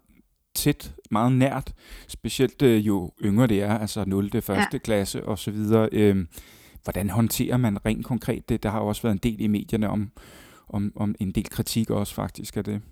tæt, 0.54 0.94
meget 1.10 1.32
nært, 1.32 1.72
specielt 2.08 2.62
øh, 2.62 2.86
jo 2.86 3.12
yngre 3.22 3.46
det 3.46 3.62
er, 3.62 3.78
altså 3.78 4.04
0. 4.04 4.24
1. 4.36 4.48
Ja. 4.48 4.78
klasse 4.78 5.24
og 5.24 5.38
så 5.38 5.50
videre. 5.50 5.88
Øh, 5.92 6.26
hvordan 6.84 7.10
håndterer 7.10 7.56
man 7.56 7.86
rent 7.86 8.06
konkret 8.06 8.48
det? 8.48 8.62
Der 8.62 8.70
har 8.70 8.80
jo 8.80 8.86
også 8.86 9.02
været 9.02 9.12
en 9.12 9.32
del 9.32 9.40
i 9.40 9.46
medierne 9.46 9.88
om, 9.88 10.12
om, 10.68 10.92
om 10.96 11.14
en 11.20 11.32
del 11.32 11.48
kritik 11.50 11.90
også 11.90 12.14
faktisk 12.14 12.56
af 12.56 12.64
det. 12.64 12.82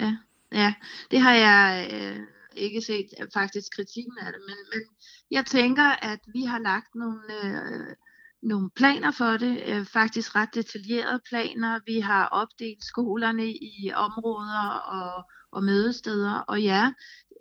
Ja, 0.00 0.16
ja. 0.54 0.74
det 1.10 1.20
har 1.20 1.34
jeg 1.34 1.88
øh, 1.92 2.20
ikke 2.56 2.80
set 2.82 3.08
øh, 3.20 3.28
faktisk 3.34 3.66
kritikken 3.76 4.18
af 4.20 4.32
det, 4.32 4.42
men, 4.48 4.56
men 4.72 4.82
jeg 5.30 5.46
tænker, 5.46 5.88
at 6.10 6.20
vi 6.34 6.42
har 6.44 6.58
lagt 6.58 6.94
nogle 6.94 7.22
øh, 7.44 7.96
nogle 8.44 8.70
planer 8.76 9.10
for 9.10 9.36
det, 9.36 9.62
øh, 9.66 9.86
faktisk 9.86 10.36
ret 10.36 10.54
detaljerede 10.54 11.20
planer. 11.28 11.80
Vi 11.86 12.00
har 12.00 12.26
opdelt 12.26 12.84
skolerne 12.84 13.46
i 13.52 13.92
områder 13.94 14.68
og, 14.68 15.30
og 15.52 15.64
mødesteder, 15.64 16.34
og 16.48 16.62
ja, 16.62 16.92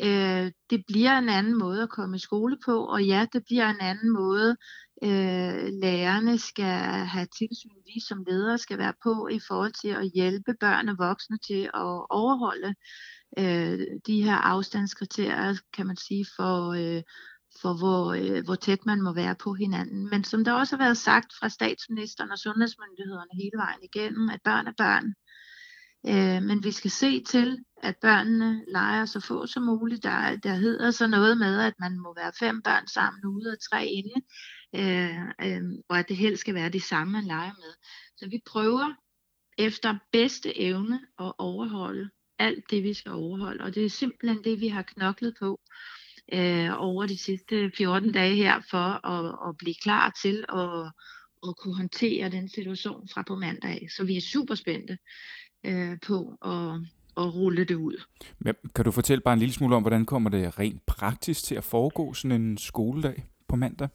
øh, 0.01 0.51
det 0.69 0.83
bliver 0.87 1.17
en 1.17 1.29
anden 1.29 1.57
måde 1.59 1.83
at 1.83 1.89
komme 1.89 2.15
i 2.15 2.19
skole 2.19 2.57
på, 2.65 2.85
og 2.85 3.03
ja, 3.03 3.25
det 3.33 3.43
bliver 3.45 3.69
en 3.69 3.81
anden 3.81 4.13
måde, 4.13 4.57
øh, 5.03 5.73
lærerne 5.81 6.37
skal 6.39 6.79
have 7.13 7.27
tilsyn, 7.39 7.77
vi 7.85 7.99
som 8.07 8.23
ledere 8.27 8.57
skal 8.57 8.77
være 8.77 8.93
på 9.03 9.27
i 9.27 9.39
forhold 9.47 9.73
til 9.81 9.87
at 9.87 10.11
hjælpe 10.15 10.53
børn 10.59 10.89
og 10.89 10.95
voksne 10.97 11.37
til 11.37 11.63
at 11.63 12.05
overholde 12.09 12.75
øh, 13.37 13.79
de 14.07 14.23
her 14.23 14.35
afstandskriterier, 14.35 15.55
kan 15.73 15.87
man 15.87 15.97
sige, 15.97 16.25
for, 16.35 16.71
øh, 16.71 17.01
for 17.61 17.73
hvor, 17.77 18.13
øh, 18.13 18.43
hvor 18.45 18.55
tæt 18.55 18.85
man 18.85 19.01
må 19.01 19.13
være 19.13 19.35
på 19.35 19.53
hinanden. 19.53 20.09
Men 20.09 20.23
som 20.23 20.43
der 20.43 20.53
også 20.53 20.75
har 20.75 20.83
været 20.83 20.97
sagt 20.97 21.33
fra 21.39 21.49
statsministeren 21.49 22.31
og 22.31 22.37
sundhedsmyndighederne 22.37 23.33
hele 23.41 23.57
vejen 23.57 23.83
igennem, 23.83 24.29
at 24.29 24.41
børn 24.43 24.67
er 24.67 24.73
børn. 24.77 25.13
Øh, 26.07 26.43
men 26.43 26.63
vi 26.63 26.71
skal 26.71 26.91
se 26.91 27.23
til, 27.23 27.59
at 27.83 27.95
børnene 28.01 28.63
leger 28.67 29.05
så 29.05 29.19
få 29.19 29.47
som 29.47 29.63
muligt. 29.63 30.03
Der, 30.03 30.35
der 30.35 30.53
hedder 30.53 30.91
så 30.91 31.07
noget 31.07 31.37
med, 31.37 31.59
at 31.59 31.73
man 31.79 31.99
må 31.99 32.13
være 32.17 32.31
fem 32.39 32.61
børn 32.61 32.87
sammen 32.87 33.25
ude 33.25 33.51
og 33.51 33.57
tre 33.71 33.85
inde, 33.85 34.21
øh, 34.75 35.19
øh, 35.41 35.63
og 35.89 35.99
at 35.99 36.09
det 36.09 36.17
helst 36.17 36.41
skal 36.41 36.53
være 36.55 36.69
de 36.69 36.79
samme, 36.79 37.11
man 37.11 37.23
leger 37.23 37.53
med. 37.53 37.73
Så 38.17 38.29
vi 38.29 38.41
prøver 38.45 38.93
efter 39.57 39.97
bedste 40.11 40.59
evne 40.59 40.99
at 41.19 41.33
overholde 41.37 42.09
alt 42.39 42.63
det, 42.69 42.83
vi 42.83 42.93
skal 42.93 43.11
overholde. 43.11 43.63
Og 43.63 43.75
det 43.75 43.85
er 43.85 43.89
simpelthen 43.89 44.43
det, 44.43 44.61
vi 44.61 44.67
har 44.67 44.81
knoklet 44.81 45.35
på 45.39 45.59
øh, 46.33 46.69
over 46.77 47.05
de 47.05 47.17
sidste 47.17 47.71
14 47.77 48.11
dage 48.11 48.35
her 48.35 48.61
for 48.69 49.07
at, 49.07 49.49
at 49.49 49.57
blive 49.57 49.75
klar 49.83 50.17
til 50.21 50.45
at, 50.49 50.91
at 51.47 51.57
kunne 51.57 51.75
håndtere 51.75 52.29
den 52.29 52.49
situation 52.49 53.07
fra 53.13 53.23
på 53.27 53.35
mandag. 53.35 53.87
Så 53.97 54.03
vi 54.03 54.17
er 54.17 54.21
super 54.21 54.55
spændte 54.55 54.97
øh, 55.65 55.97
på 56.07 56.37
at, 56.45 56.81
at 57.17 57.35
rulle 57.35 57.63
det 57.63 57.75
ud. 57.75 58.03
Men 58.39 58.55
kan 58.75 58.85
du 58.85 58.91
fortælle 58.91 59.21
bare 59.21 59.33
en 59.33 59.39
lille 59.39 59.53
smule 59.53 59.75
om, 59.75 59.83
hvordan 59.83 60.05
kommer 60.05 60.29
det 60.29 60.59
rent 60.59 60.85
praktisk 60.85 61.43
til 61.43 61.55
at 61.55 61.63
foregå 61.63 62.13
sådan 62.13 62.41
en 62.41 62.57
skoledag 62.57 63.25
på 63.47 63.55
mandag? 63.55 63.89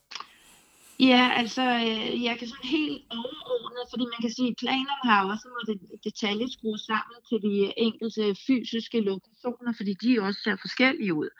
Ja, 1.00 1.32
altså, 1.36 1.62
øh, 1.62 2.24
jeg 2.24 2.38
kan 2.38 2.48
sådan 2.48 2.70
helt 2.78 3.02
overordnet, 3.10 3.84
fordi 3.90 4.04
man 4.04 4.20
kan 4.20 4.32
sige, 4.36 4.48
at 4.48 4.54
planerne 4.58 5.04
har 5.10 5.30
også 5.32 5.48
måttet 5.56 5.78
detaljeskrue 6.04 6.78
sammen 6.78 7.18
til 7.28 7.38
de 7.46 7.72
enkelte 7.76 8.36
fysiske 8.46 9.00
lokationer, 9.00 9.72
fordi 9.76 9.92
de 10.02 10.20
også 10.20 10.40
ser 10.44 10.56
forskellige 10.60 11.14
ud. 11.14 11.30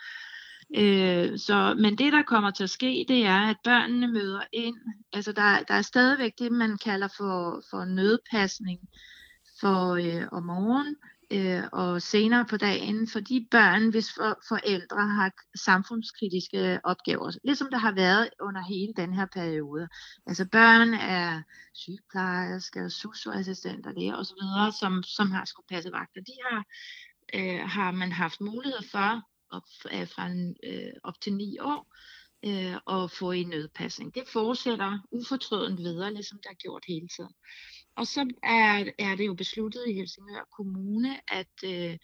Øh, 0.77 1.39
så, 1.39 1.75
men 1.79 1.99
det, 1.99 2.13
der 2.13 2.23
kommer 2.23 2.51
til 2.51 2.65
at 2.65 2.71
ske, 2.71 3.05
det 3.09 3.25
er, 3.25 3.41
at 3.53 3.57
børnene 3.65 4.09
møder 4.09 4.43
ind. 4.53 4.77
Altså, 5.13 5.33
der, 5.33 5.63
der 5.69 5.75
er 5.75 5.83
stadigvæk 5.83 6.33
det, 6.39 6.53
man 6.53 6.79
kalder 6.85 7.09
for, 7.17 7.63
for 7.71 7.85
nødpasning 7.85 8.81
for 9.61 9.95
øh, 9.95 10.29
om 10.33 10.43
morgenen 10.43 10.97
øh, 11.31 11.63
og 11.73 12.03
senere 12.03 12.45
på 12.51 12.57
dagen 12.57 13.09
for 13.09 13.21
de 13.21 13.47
børn, 13.51 13.91
hvis 13.91 14.13
for, 14.17 14.39
forældre 14.49 15.09
har 15.09 15.33
samfundskritiske 15.65 16.81
opgaver, 16.85 17.33
ligesom 17.45 17.69
der 17.71 17.79
har 17.79 17.93
været 17.93 18.29
under 18.41 18.63
hele 18.63 18.93
den 18.97 19.15
her 19.15 19.27
periode. 19.27 19.89
Altså 20.27 20.49
børn 20.53 20.95
er 20.95 21.43
sygeplejersker, 21.75 22.89
socioassistenter, 22.89 23.93
læger 23.93 24.17
osv., 24.17 24.73
som, 24.81 25.03
som 25.03 25.31
har 25.31 25.45
skulle 25.45 25.67
passe 25.71 25.93
vagter. 25.93 26.21
De 26.21 26.33
har, 26.51 26.65
øh, 27.35 27.69
har 27.69 27.91
man 27.91 28.13
haft 28.13 28.41
mulighed 28.41 28.83
for 28.91 29.23
op, 29.51 29.63
fra 29.83 30.05
fra 30.05 30.29
øh, 30.65 30.93
op 31.05 31.21
til 31.21 31.33
ni 31.33 31.59
år 31.59 31.95
øh, 32.45 32.77
og 32.87 33.11
få 33.11 33.33
i 33.33 33.45
nødpasning. 33.45 34.15
Det 34.15 34.25
fortsætter 34.33 34.99
ufortrødent 35.11 35.79
videre, 35.79 36.15
ligesom 36.15 36.39
der 36.43 36.51
er 36.51 36.55
gjort 36.55 36.85
hele 36.89 37.09
tiden. 37.17 37.35
Og 37.99 38.07
så 38.07 38.21
er, 38.43 38.93
er 38.99 39.17
det 39.17 39.27
jo 39.27 39.35
besluttet 39.35 39.85
i 39.89 39.93
Helsingør 39.93 40.49
Kommune, 40.57 41.21
at 41.29 41.55
øh, 41.65 41.99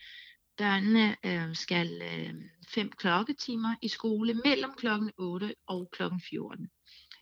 børnene 0.56 1.16
øh, 1.26 1.56
skal 1.56 2.02
øh, 2.02 2.34
fem 2.68 2.90
klokketimer 2.92 3.74
i 3.82 3.88
skole 3.88 4.34
mellem 4.34 4.70
klokken 4.76 5.10
8 5.18 5.54
og 5.66 5.90
klokken 5.92 6.20
14. 6.30 6.70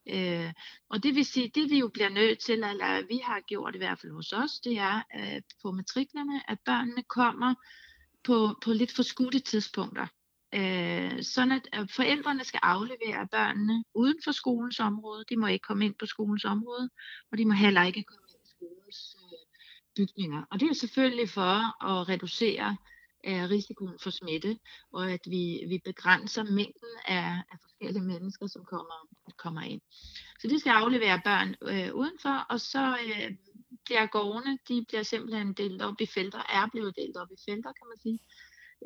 Øh, 0.08 0.52
og 0.90 1.02
det 1.02 1.14
vil 1.14 1.24
sige, 1.24 1.52
det 1.54 1.70
vi 1.70 1.78
jo 1.78 1.88
bliver 1.88 2.08
nødt 2.08 2.38
til, 2.38 2.54
eller 2.54 3.06
vi 3.08 3.20
har 3.24 3.40
gjort 3.40 3.74
i 3.74 3.78
hvert 3.78 4.00
fald 4.00 4.12
hos 4.12 4.32
os, 4.32 4.60
det 4.64 4.78
er 4.78 5.02
øh, 5.18 5.42
på 5.62 5.70
matriklerne, 5.72 6.50
at 6.50 6.58
børnene 6.64 7.02
kommer 7.02 7.54
på, 8.24 8.60
på 8.64 8.72
lidt 8.72 8.92
forskudte 8.96 9.38
tidspunkter. 9.40 10.06
øh, 10.54 11.22
sådan 11.22 11.62
at 11.72 11.90
forældrene 11.90 12.44
skal 12.44 12.60
aflevere 12.62 13.28
børnene 13.30 13.84
uden 13.94 14.18
for 14.24 14.32
skolens 14.32 14.80
område. 14.80 15.24
De 15.28 15.36
må 15.36 15.46
ikke 15.46 15.62
komme 15.62 15.84
ind 15.84 15.94
på 15.98 16.06
skolens 16.06 16.44
område, 16.44 16.90
og 17.32 17.38
de 17.38 17.44
må 17.44 17.52
heller 17.54 17.82
ikke 17.84 18.02
komme 18.02 18.26
ind 18.28 18.46
i 18.46 18.50
skolens 18.56 19.16
øh, 19.22 19.38
bygninger. 19.96 20.42
Og 20.50 20.60
det 20.60 20.70
er 20.70 20.74
selvfølgelig 20.74 21.28
for 21.28 21.84
at 21.90 22.08
reducere 22.08 22.76
øh, 23.26 23.50
risikoen 23.50 23.98
for 24.02 24.10
smitte, 24.10 24.58
og 24.92 25.10
at 25.10 25.20
vi, 25.26 25.64
vi 25.68 25.78
begrænser 25.84 26.42
mængden 26.42 26.92
af, 27.06 27.42
af 27.52 27.58
forskellige 27.62 28.02
mennesker, 28.02 28.46
som 28.46 28.64
kommer, 28.64 29.08
kommer 29.36 29.62
ind. 29.62 29.80
Så 30.40 30.48
de 30.48 30.60
skal 30.60 30.70
aflevere 30.70 31.20
børn 31.24 31.54
øh, 31.62 31.94
udenfor, 31.94 32.46
og 32.50 32.60
så 32.60 32.96
øh, 33.06 33.36
bliver 33.84 34.06
gårdene, 34.06 34.58
de 34.68 34.84
bliver 34.88 35.02
simpelthen 35.02 35.52
delt 35.52 35.82
op 35.82 36.00
i 36.00 36.06
felter, 36.06 36.38
er 36.38 36.68
blevet 36.72 36.96
delt 36.96 37.16
op 37.16 37.30
i 37.30 37.38
felter, 37.44 37.72
kan 37.72 37.86
man 37.88 38.00
sige, 38.02 38.18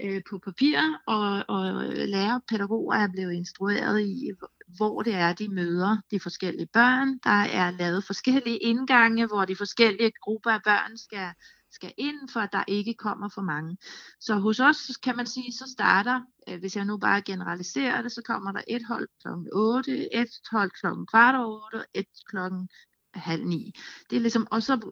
øh, 0.03 0.23
på 0.31 0.39
papir, 0.39 0.79
og, 1.07 1.45
og 1.49 1.85
lærer 1.85 2.41
pædagoger 2.49 2.97
er 2.97 3.09
blevet 3.09 3.33
instrueret 3.33 4.01
i, 4.01 4.31
hvor 4.77 5.03
det 5.03 5.15
er, 5.15 5.33
de 5.33 5.49
møder 5.49 5.97
de 6.11 6.21
forskellige 6.21 6.69
børn. 6.73 7.19
Der 7.25 7.43
er 7.61 7.71
lavet 7.71 8.05
forskellige 8.05 8.59
indgange, 8.59 9.27
hvor 9.27 9.45
de 9.45 9.57
forskellige 9.57 10.13
grupper 10.23 10.51
af 10.51 10.63
børn 10.65 10.97
skal, 10.97 11.29
skal 11.71 11.93
ind, 11.97 12.29
for 12.33 12.41
at 12.41 12.53
der 12.53 12.65
ikke 12.69 12.95
kommer 12.95 13.29
for 13.29 13.43
mange. 13.43 13.77
Så 14.21 14.35
hos 14.35 14.61
os 14.61 14.97
kan 15.03 15.17
man 15.17 15.27
sige, 15.27 15.53
så 15.53 15.65
starter, 15.73 16.21
øh, 16.49 16.59
hvis 16.61 16.77
jeg 16.77 16.85
nu 16.85 16.99
bare 16.99 17.23
generaliserer 17.23 18.03
det, 18.03 18.13
så 18.13 18.23
kommer 18.23 18.53
der 18.53 18.63
et 18.69 18.83
hold 18.89 19.09
kl. 19.23 19.29
8, 19.53 20.15
et 20.15 20.29
hold 20.51 20.71
kl. 20.71 20.87
kvart 21.11 21.35
over 21.35 21.75
8, 21.75 21.87
et 21.95 22.07
klokken 22.27 22.69
halv 23.15 23.47
ni. 23.47 23.73
Det 24.11 24.17
er 24.17 24.21
ligesom, 24.21 24.47
og 24.51 24.63
så 24.63 24.91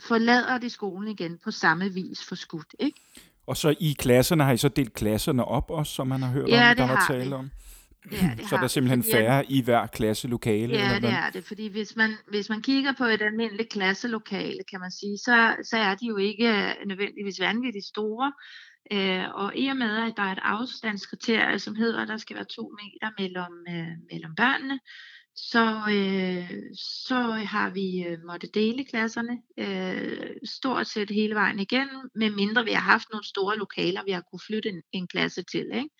forlader 0.00 0.58
de 0.58 0.70
skolen 0.70 1.08
igen 1.08 1.38
på 1.38 1.50
samme 1.50 1.88
vis 1.92 2.24
for 2.24 2.34
skudt, 2.34 2.74
ikke? 2.78 3.00
Og 3.52 3.56
så 3.56 3.74
i 3.80 3.96
klasserne, 3.98 4.44
har 4.44 4.52
I 4.52 4.56
så 4.56 4.68
delt 4.68 4.94
klasserne 4.94 5.44
op 5.44 5.70
også, 5.70 5.94
som 5.94 6.06
man 6.06 6.22
har 6.22 6.30
hørt 6.30 6.48
ja, 6.48 6.70
om, 6.70 6.76
der 6.76 6.86
var 6.86 7.04
tale 7.08 7.26
vi. 7.26 7.32
om? 7.32 7.50
Ja, 8.12 8.30
det 8.36 8.48
så 8.48 8.56
der 8.56 8.62
er 8.62 8.66
simpelthen 8.66 9.04
færre 9.12 9.50
i 9.50 9.62
hver 9.62 9.86
klasselokale? 9.86 10.74
Ja, 10.74 10.96
eller 10.96 11.08
det 11.08 11.18
er 11.18 11.30
det, 11.30 11.44
fordi 11.44 11.68
hvis 11.68 11.96
man, 11.96 12.10
hvis 12.28 12.48
man 12.48 12.62
kigger 12.62 12.92
på 12.98 13.04
et 13.04 13.22
almindeligt 13.22 13.68
klasselokale, 13.68 14.58
kan 14.70 14.80
man 14.80 14.90
sige, 14.90 15.18
så, 15.18 15.56
så 15.70 15.76
er 15.76 15.94
de 15.94 16.06
jo 16.06 16.16
ikke 16.16 16.74
nødvendigvis 16.86 17.40
vanvittigt 17.40 17.86
store. 17.86 18.32
Øh, 18.92 19.24
og 19.34 19.56
i 19.56 19.66
og 19.68 19.76
med, 19.76 19.96
at 19.96 20.12
der 20.16 20.22
er 20.22 20.32
et 20.32 20.42
afstandskriterie, 20.42 21.58
som 21.58 21.74
hedder, 21.74 22.02
at 22.02 22.08
der 22.08 22.16
skal 22.16 22.36
være 22.36 22.44
to 22.44 22.74
meter 22.80 23.08
mellem, 23.18 23.54
øh, 23.68 23.94
mellem 24.12 24.34
børnene, 24.36 24.78
så, 25.36 25.64
øh, 25.90 26.50
så 26.74 27.20
har 27.30 27.70
vi 27.70 28.04
øh, 28.08 28.18
måttet 28.26 28.54
dele 28.54 28.84
klasserne 28.84 29.42
øh, 29.58 30.36
stort 30.44 30.86
set 30.86 31.10
hele 31.10 31.34
vejen 31.34 31.58
igennem, 31.58 32.10
medmindre 32.14 32.64
vi 32.64 32.72
har 32.72 32.80
haft 32.80 33.08
nogle 33.12 33.26
store 33.26 33.58
lokaler, 33.58 34.04
vi 34.04 34.10
har 34.10 34.24
kunne 34.30 34.46
flytte 34.46 34.68
en, 34.68 34.82
en 34.92 35.08
klasse 35.08 35.42
til. 35.42 35.66
Ikke? 35.74 35.90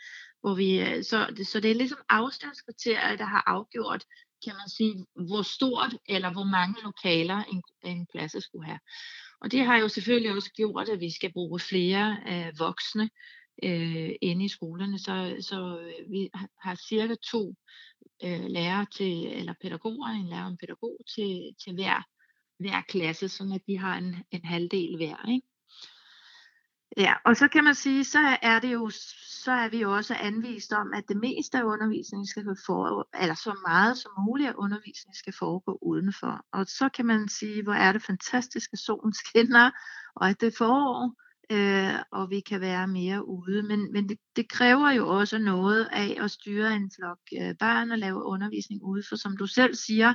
Hvor 0.41 0.55
vi, 0.55 0.81
øh, 0.81 1.05
så, 1.05 1.27
det, 1.37 1.47
så 1.47 1.61
det 1.61 1.71
er 1.71 1.75
ligesom 1.75 1.99
afstandskriterier, 2.09 3.17
der 3.17 3.25
har 3.25 3.43
afgjort, 3.47 4.05
kan 4.45 4.55
man 4.55 4.69
sige, 4.69 5.07
hvor 5.29 5.43
stort 5.43 5.97
eller 6.09 6.33
hvor 6.33 6.45
mange 6.45 6.75
lokaler 6.83 7.45
en, 7.45 7.63
en 7.85 8.07
klasse 8.07 8.41
skulle 8.41 8.67
have. 8.67 8.81
Og 9.41 9.53
det 9.53 9.65
har 9.65 9.77
jo 9.77 9.89
selvfølgelig 9.89 10.33
også 10.33 10.51
gjort, 10.53 10.89
at 10.89 11.01
vi 11.01 11.11
skal 11.11 11.33
bruge 11.33 11.61
flere 11.61 12.17
øh, 12.29 12.59
voksne 12.59 13.11
øh, 13.63 14.11
inde 14.21 14.45
i 14.45 14.49
skolerne. 14.49 14.99
Så, 14.99 15.37
så 15.41 15.79
øh, 15.81 16.11
vi 16.11 16.31
har 16.61 16.75
cirka 16.89 17.15
to 17.31 17.55
øh, 18.25 18.45
lærere 18.45 18.87
til, 18.97 19.27
eller 19.27 19.55
pædagoger, 19.63 20.09
en 20.09 20.29
lærer 20.29 20.45
og 20.45 20.51
en 20.51 20.57
pædagog 20.57 20.97
til, 21.15 21.55
til 21.65 21.75
hver, 21.75 22.03
hver 22.59 22.81
klasse, 22.89 23.29
så 23.29 23.53
at 23.55 23.63
de 23.67 23.79
har 23.79 23.99
en, 23.99 24.17
en 24.31 24.45
halvdel 24.45 24.97
hver. 24.97 25.29
Ikke? 25.29 25.47
Ja, 26.97 27.15
og 27.25 27.37
så 27.37 27.49
kan 27.49 27.65
man 27.65 27.75
sige, 27.75 28.05
så 28.05 28.39
er 28.43 28.59
det 28.61 28.73
jo, 28.73 28.91
så 29.43 29.53
er 29.53 29.69
vi 29.69 29.81
jo 29.81 29.95
også 29.95 30.15
anvist 30.15 30.73
om, 30.73 30.93
at 30.95 31.05
det 31.09 31.17
meste 31.17 31.59
af 31.59 31.63
undervisningen 31.63 32.27
skal 32.27 32.57
foregå, 32.67 33.05
eller 33.21 33.35
så 33.35 33.57
meget 33.67 33.99
som 33.99 34.13
muligt 34.29 34.49
af 34.49 34.55
undervisningen 34.57 35.15
skal 35.15 35.35
foregå 35.39 35.79
udenfor. 35.83 36.47
Og 36.53 36.67
så 36.67 36.89
kan 36.89 37.07
man 37.07 37.29
sige, 37.29 37.63
hvor 37.63 37.73
er 37.73 37.93
det 37.93 38.03
fantastisk, 38.03 38.71
at 38.73 38.79
solen 38.79 39.15
skinner, 39.15 39.71
og 40.17 40.29
at 40.29 40.41
det 40.41 40.47
er 40.47 40.57
forår, 40.59 41.15
øh, 41.51 41.95
og 42.13 42.31
vi 42.31 42.41
kan 42.41 42.61
være 42.61 42.89
mere 42.89 43.29
ude. 43.29 43.63
Men, 43.63 43.93
men 43.93 44.09
det, 44.09 44.19
det 44.37 44.49
kræver 44.49 44.91
jo 44.91 45.09
også 45.09 45.39
noget 45.39 45.89
af 45.93 46.17
at 46.21 46.31
styre 46.31 46.77
en 46.77 46.91
flok 46.99 47.19
øh, 47.41 47.55
børn 47.59 47.91
og 47.91 47.99
lave 47.99 48.25
undervisning 48.25 48.83
ude, 48.83 49.03
for 49.09 49.17
som 49.17 49.37
du 49.37 49.47
selv 49.47 49.75
siger, 49.75 50.15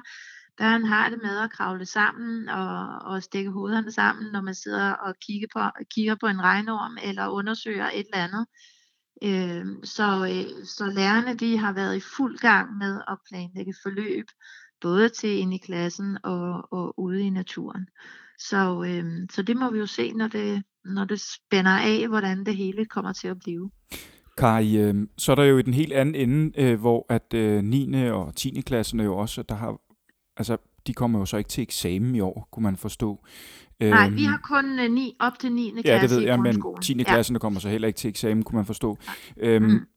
børn 0.58 0.84
har 0.84 1.10
det 1.10 1.20
med 1.24 1.38
at 1.40 1.52
kravle 1.52 1.86
sammen 1.86 2.50
og, 2.50 3.00
og 3.00 3.24
stikke 3.24 3.52
hovederne 3.52 3.92
sammen, 3.92 4.32
når 4.32 4.42
man 4.42 4.56
sidder 4.56 4.92
og 4.92 5.16
kigger 5.22 5.48
på, 5.54 5.84
kigger 5.96 6.16
på 6.16 6.28
en 6.28 6.42
regnorm 6.42 6.98
eller 7.04 7.28
undersøger 7.28 7.90
et 7.90 8.06
eller 8.14 8.24
andet. 8.28 8.46
Øh, 9.24 9.66
så, 9.84 10.26
øh, 10.26 10.66
så 10.66 10.86
lærerne 10.86 11.36
de 11.36 11.58
har 11.58 11.74
været 11.74 11.96
i 11.96 12.08
fuld 12.18 12.38
gang 12.38 12.78
med 12.78 13.02
at 13.08 13.18
planlægge 13.30 13.74
forløb, 13.84 14.26
både 14.82 15.10
til 15.10 15.30
ind 15.30 15.54
i 15.54 15.58
klassen 15.58 16.18
og, 16.24 16.74
og 16.74 17.00
ude 17.00 17.22
i 17.22 17.30
naturen. 17.30 17.88
Så, 18.40 18.84
øh, 18.88 19.28
så 19.32 19.42
det 19.42 19.58
må 19.58 19.72
vi 19.72 19.80
jo 19.80 19.86
se, 19.86 20.14
når 20.14 20.28
det, 20.28 20.64
når 20.88 21.06
det 21.06 21.22
spænder 21.22 21.72
af, 21.72 22.08
hvordan 22.08 22.46
det 22.46 22.56
hele 22.56 22.86
kommer 22.86 23.14
til 23.14 23.28
at 23.28 23.40
blive. 23.40 23.72
Kari, 24.38 24.78
øh, 24.78 24.96
så 25.18 25.32
er 25.32 25.36
der 25.36 25.44
jo 25.44 25.58
i 25.58 25.62
den 25.62 25.74
helt 25.74 25.94
anden 25.94 26.16
ende, 26.16 26.62
øh, 26.62 26.80
hvor 26.80 27.06
at 27.10 27.34
øh, 27.34 27.64
9. 27.64 28.10
og 28.10 28.36
10. 28.36 28.62
klasserne 28.62 29.04
jo 29.04 29.18
også, 29.18 29.44
der 29.44 29.56
har, 29.56 29.78
altså 30.38 30.58
de 30.88 30.94
kommer 30.94 31.20
jo 31.20 31.26
så 31.26 31.38
ikke 31.38 31.50
til 31.50 31.62
eksamen 31.62 32.16
i 32.16 32.20
år, 32.20 32.48
kunne 32.52 32.64
man 32.64 32.78
forstå. 32.78 33.26
Nej, 33.80 34.10
vi 34.10 34.24
øhm, 34.24 34.32
har 34.32 34.40
kun 34.44 34.80
uh, 34.80 34.92
9, 34.92 35.16
op 35.20 35.40
til 35.40 35.52
9. 35.52 35.72
klasse 35.72 35.92
Ja, 35.92 36.02
det 36.02 36.10
ved 36.10 36.22
jeg, 36.22 36.40
men 36.40 36.64
10. 36.82 36.98
Ja. 36.98 37.04
klasserne 37.04 37.40
kommer 37.40 37.60
så 37.60 37.70
heller 37.70 37.88
ikke 37.88 37.98
til 37.98 38.10
eksamen, 38.10 38.44
kunne 38.44 38.56
man 38.56 38.66
forstå. 38.66 38.98
Øhm, 39.38 39.64
mm. 39.64 39.88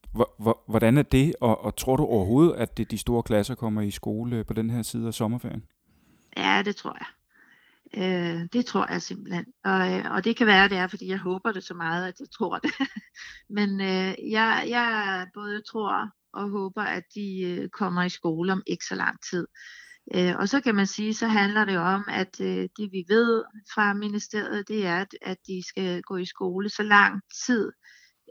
Hvordan 0.68 0.98
er 0.98 1.02
det, 1.02 1.34
og, 1.40 1.64
og 1.64 1.76
tror 1.76 1.96
du 1.96 2.04
overhovedet, 2.04 2.52
at 2.52 2.76
det, 2.76 2.90
de 2.90 2.98
store 2.98 3.22
klasser 3.22 3.54
kommer 3.54 3.80
i 3.80 3.90
skole 3.90 4.44
på 4.44 4.52
den 4.52 4.70
her 4.70 4.82
side 4.82 5.06
af 5.06 5.14
sommerferien? 5.14 5.62
Ja, 6.36 6.62
det 6.64 6.76
tror 6.76 6.96
jeg. 7.00 7.06
Øh, 7.96 8.48
det 8.52 8.66
tror 8.66 8.92
jeg 8.92 9.02
simpelthen. 9.02 9.44
Og, 9.64 9.92
øh, 9.92 10.10
og 10.10 10.24
det 10.24 10.36
kan 10.36 10.46
være, 10.46 10.68
det 10.68 10.78
er, 10.78 10.86
fordi 10.86 11.08
jeg 11.08 11.18
håber 11.18 11.52
det 11.52 11.64
så 11.64 11.74
meget, 11.74 12.08
at 12.08 12.20
jeg 12.20 12.28
tror 12.30 12.58
det. 12.58 12.70
Men 13.56 13.80
øh, 13.80 14.30
jeg, 14.30 14.66
jeg 14.68 15.26
både 15.34 15.62
tror 15.62 16.10
og 16.32 16.50
håber, 16.50 16.82
at 16.82 17.02
de 17.14 17.40
øh, 17.40 17.68
kommer 17.68 18.02
i 18.02 18.08
skole 18.08 18.52
om 18.52 18.62
ikke 18.66 18.84
så 18.84 18.94
lang 18.94 19.16
tid. 19.30 19.46
Øh, 20.14 20.34
og 20.38 20.48
så 20.48 20.60
kan 20.60 20.74
man 20.74 20.86
sige, 20.86 21.14
så 21.14 21.26
handler 21.26 21.64
det 21.64 21.78
om, 21.78 22.04
at 22.08 22.40
øh, 22.40 22.68
det 22.76 22.92
vi 22.92 23.04
ved 23.08 23.44
fra 23.74 23.94
ministeriet, 23.94 24.68
det 24.68 24.86
er, 24.86 24.96
at, 24.96 25.14
at 25.22 25.36
de 25.46 25.62
skal 25.68 26.02
gå 26.02 26.16
i 26.16 26.24
skole 26.24 26.68
så 26.68 26.82
lang 26.82 27.20
tid 27.46 27.72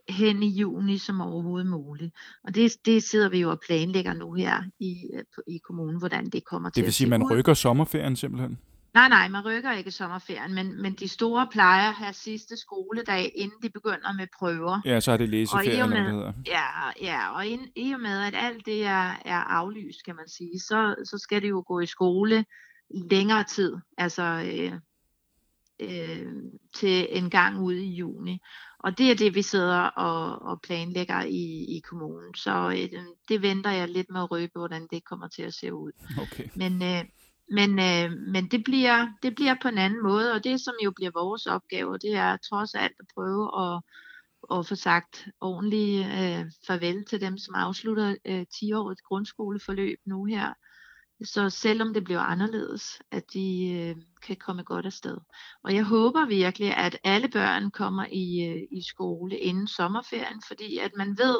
hen 0.10 0.44
i 0.44 0.60
juni 0.60 0.98
som 0.98 1.22
overhovedet 1.22 1.70
muligt. 1.70 2.16
Og 2.44 2.56
det, 2.56 2.72
det 2.86 3.04
sidder 3.04 3.30
vi 3.30 3.40
jo 3.40 3.50
og 3.52 3.60
planlægger 3.66 4.14
nu 4.14 4.34
her 4.34 4.64
i, 4.80 4.96
øh, 5.14 5.24
i 5.48 5.58
kommunen, 5.58 6.00
hvordan 6.00 6.30
det 6.30 6.46
kommer 6.46 6.70
til 6.70 6.74
at 6.74 6.76
Det 6.76 6.86
vil 6.86 6.94
sige, 6.94 7.14
at 7.14 7.20
man 7.20 7.32
rykker 7.32 7.54
sommerferien 7.54 8.16
simpelthen? 8.16 8.58
Nej, 8.94 9.10
nej, 9.10 9.28
man 9.28 9.46
rykker 9.46 9.72
ikke 9.72 9.92
sommerferien, 9.92 10.54
men, 10.54 10.82
men 10.82 10.94
de 10.94 11.08
store 11.08 11.48
plejer 11.52 11.92
have 11.92 12.14
sidste 12.14 12.58
skoledag, 12.58 13.32
inden 13.36 13.58
de 13.62 13.70
begynder 13.70 14.14
med 14.14 14.28
prøver. 14.40 14.82
Ja, 14.86 15.00
så 15.00 15.12
er 15.12 15.18
det 15.18 15.30
læseferien, 15.30 15.82
og 15.82 15.90
med, 15.90 15.98
eller 15.98 16.14
hvad 16.24 16.34
Ja, 16.48 16.66
ja 17.02 17.36
og 17.36 17.48
ind, 17.48 17.68
i 17.76 17.92
og 17.92 18.00
med, 18.00 18.22
at 18.22 18.34
alt 18.36 18.66
det 18.66 18.86
er, 18.86 19.22
er 19.26 19.38
aflyst, 19.38 20.06
kan 20.06 20.16
man 20.16 20.28
sige, 20.28 20.60
så, 20.60 20.96
så 21.04 21.18
skal 21.18 21.42
det 21.42 21.50
jo 21.50 21.64
gå 21.68 21.80
i 21.80 21.86
skole 21.86 22.46
længere 22.90 23.44
tid, 23.44 23.76
altså 23.98 24.24
øh, 24.24 24.74
øh, 25.80 26.34
til 26.76 27.08
en 27.10 27.30
gang 27.30 27.60
ude 27.60 27.84
i 27.84 27.96
juni. 27.96 28.42
Og 28.80 28.98
det 28.98 29.12
er 29.12 29.16
det, 29.16 29.36
vi 29.36 29.42
sidder 29.42 29.82
og, 29.82 30.42
og 30.42 30.62
planlægger 30.62 31.22
i, 31.22 31.76
i 31.78 31.82
kommunen. 31.90 32.36
Så 32.36 32.70
øh, 32.70 33.00
det 33.30 33.42
venter 33.42 33.72
jeg 33.72 33.90
lidt 33.90 34.10
med 34.10 34.22
at 34.22 34.32
røbe, 34.32 34.52
hvordan 34.56 34.88
det 34.92 35.06
kommer 35.06 35.28
til 35.28 35.44
at 35.44 35.54
se 35.54 35.74
ud. 35.74 35.92
Okay. 36.22 36.50
Men, 36.56 36.84
øh, 36.84 37.04
men, 37.52 37.70
øh, 37.80 38.12
men 38.34 38.48
det, 38.52 38.64
bliver, 38.64 39.08
det 39.24 39.36
bliver 39.36 39.56
på 39.62 39.68
en 39.68 39.78
anden 39.78 40.04
måde, 40.04 40.34
og 40.34 40.44
det 40.44 40.62
som 40.62 40.74
jo 40.84 40.92
bliver 40.96 41.12
vores 41.14 41.46
opgave, 41.46 41.98
det 41.98 42.16
er 42.16 42.38
trods 42.38 42.76
alt 42.76 42.96
at 43.00 43.06
prøve 43.16 43.44
at, 43.64 43.82
at 44.58 44.68
få 44.68 44.76
sagt 44.76 45.28
ordentligt 45.42 46.06
øh, 46.06 46.46
farvel 46.68 47.06
til 47.06 47.22
dem, 47.22 47.38
som 47.38 47.56
afslutter 47.56 48.16
øh, 48.26 48.46
10-årigt 48.54 49.02
grundskoleforløb 49.08 50.00
nu 50.06 50.26
her. 50.26 50.54
Så 51.24 51.50
selvom 51.50 51.94
det 51.94 52.04
bliver 52.04 52.20
anderledes, 52.20 53.02
at 53.12 53.24
de 53.34 53.72
øh, 53.72 53.96
kan 54.22 54.36
komme 54.36 54.64
godt 54.64 54.86
afsted. 54.86 55.18
Og 55.64 55.76
jeg 55.76 55.84
håber 55.84 56.26
virkelig, 56.26 56.76
at 56.78 57.00
alle 57.04 57.28
børn 57.30 57.72
kommer 57.72 58.06
i, 58.12 58.46
øh, 58.50 58.68
i 58.72 58.82
skole 58.82 59.38
inden 59.38 59.68
sommerferien, 59.68 60.42
fordi 60.48 60.78
at 60.78 60.92
man 60.98 61.18
ved, 61.18 61.38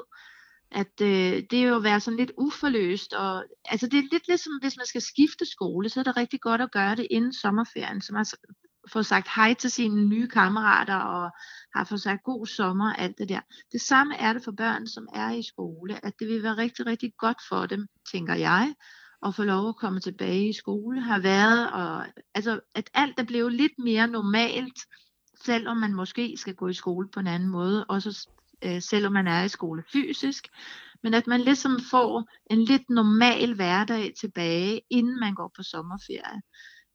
at 0.72 1.02
øh, 1.02 1.44
det 1.52 1.54
er 1.54 1.68
jo 1.68 1.76
at 1.76 1.84
være 1.84 2.00
sådan 2.00 2.18
lidt 2.18 2.32
uforløst. 2.38 3.14
Og, 3.14 3.46
altså 3.66 3.88
det 3.88 3.98
er 3.98 4.12
lidt 4.12 4.28
ligesom, 4.28 4.54
hvis 4.62 4.78
man 4.78 4.86
skal 4.86 5.02
skifte 5.02 5.46
skole, 5.46 5.90
så 5.90 6.00
er 6.00 6.04
det 6.04 6.18
rigtig 6.18 6.42
godt 6.42 6.62
at 6.62 6.72
gøre 6.72 6.96
det 6.96 7.08
inden 7.10 7.34
sommerferien, 7.34 8.02
så 8.02 8.14
man 8.14 8.26
får 8.94 9.02
sagt 9.02 9.28
hej 9.36 9.54
til 9.54 9.72
sine 9.72 10.06
nye 10.06 10.28
kammerater 10.28 10.96
og 10.96 11.32
har 11.76 11.84
fået 11.84 12.02
sagt 12.02 12.24
god 12.24 12.46
sommer 12.46 12.92
og 12.92 13.00
alt 13.00 13.18
det 13.18 13.30
der. 13.30 13.40
Det 13.72 13.82
samme 13.82 14.16
er 14.16 14.34
det 14.34 14.44
for 14.44 14.52
børn, 14.52 14.88
som 14.88 15.08
er 15.14 15.32
i 15.32 15.44
skole, 15.44 16.06
at 16.06 16.14
det 16.20 16.28
vil 16.28 16.44
være 16.44 16.58
rigtig, 16.58 16.86
rigtig 16.86 17.14
godt 17.18 17.38
for 17.50 17.66
dem, 17.66 17.88
tænker 18.12 18.36
jeg, 18.36 18.74
at 19.26 19.36
få 19.36 19.44
lov 19.44 19.70
at 19.70 19.76
komme 19.76 20.00
tilbage 20.00 20.50
i 20.50 20.54
skole, 20.54 21.02
har 21.02 21.20
været, 21.20 21.72
og, 21.72 22.06
altså 22.36 22.60
at 22.76 22.90
alt 22.94 23.20
er 23.20 23.24
blevet 23.24 23.54
lidt 23.54 23.80
mere 23.80 24.08
normalt, 24.08 24.80
selvom 25.44 25.78
man 25.78 25.94
måske 25.94 26.38
skal 26.38 26.56
gå 26.56 26.68
i 26.68 26.74
skole 26.74 27.08
på 27.14 27.20
en 27.20 27.28
anden 27.28 27.50
måde, 27.50 27.86
og 27.86 28.02
så 28.02 28.28
øh, 28.66 28.82
selvom 28.82 29.14
man 29.14 29.28
er 29.28 29.44
i 29.44 29.48
skole 29.48 29.84
fysisk, 29.94 30.48
men 31.04 31.14
at 31.14 31.28
man 31.28 31.42
ligesom 31.42 31.80
får 31.92 32.30
en 32.52 32.64
lidt 32.64 32.90
normal 32.90 33.56
hverdag 33.56 34.14
tilbage, 34.20 34.82
inden 34.90 35.20
man 35.20 35.34
går 35.34 35.52
på 35.56 35.64
sommerferie. 35.64 36.42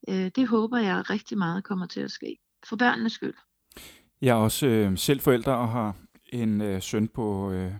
Øh, 0.08 0.30
det 0.36 0.48
håber 0.48 0.78
jeg 0.78 1.10
rigtig 1.10 1.38
meget 1.38 1.64
kommer 1.64 1.86
til 1.86 2.00
at 2.00 2.10
ske, 2.10 2.36
for 2.68 2.76
børnenes 2.76 3.12
skyld. 3.12 3.34
Jeg 4.20 4.30
er 4.30 4.34
også 4.34 4.66
øh, 4.66 4.98
selv 4.98 5.20
forældre 5.20 5.56
og 5.56 5.68
har 5.68 5.96
en 6.32 6.60
øh, 6.60 6.82
søn 6.82 7.08
på 7.08 7.50
øh, 7.50 7.72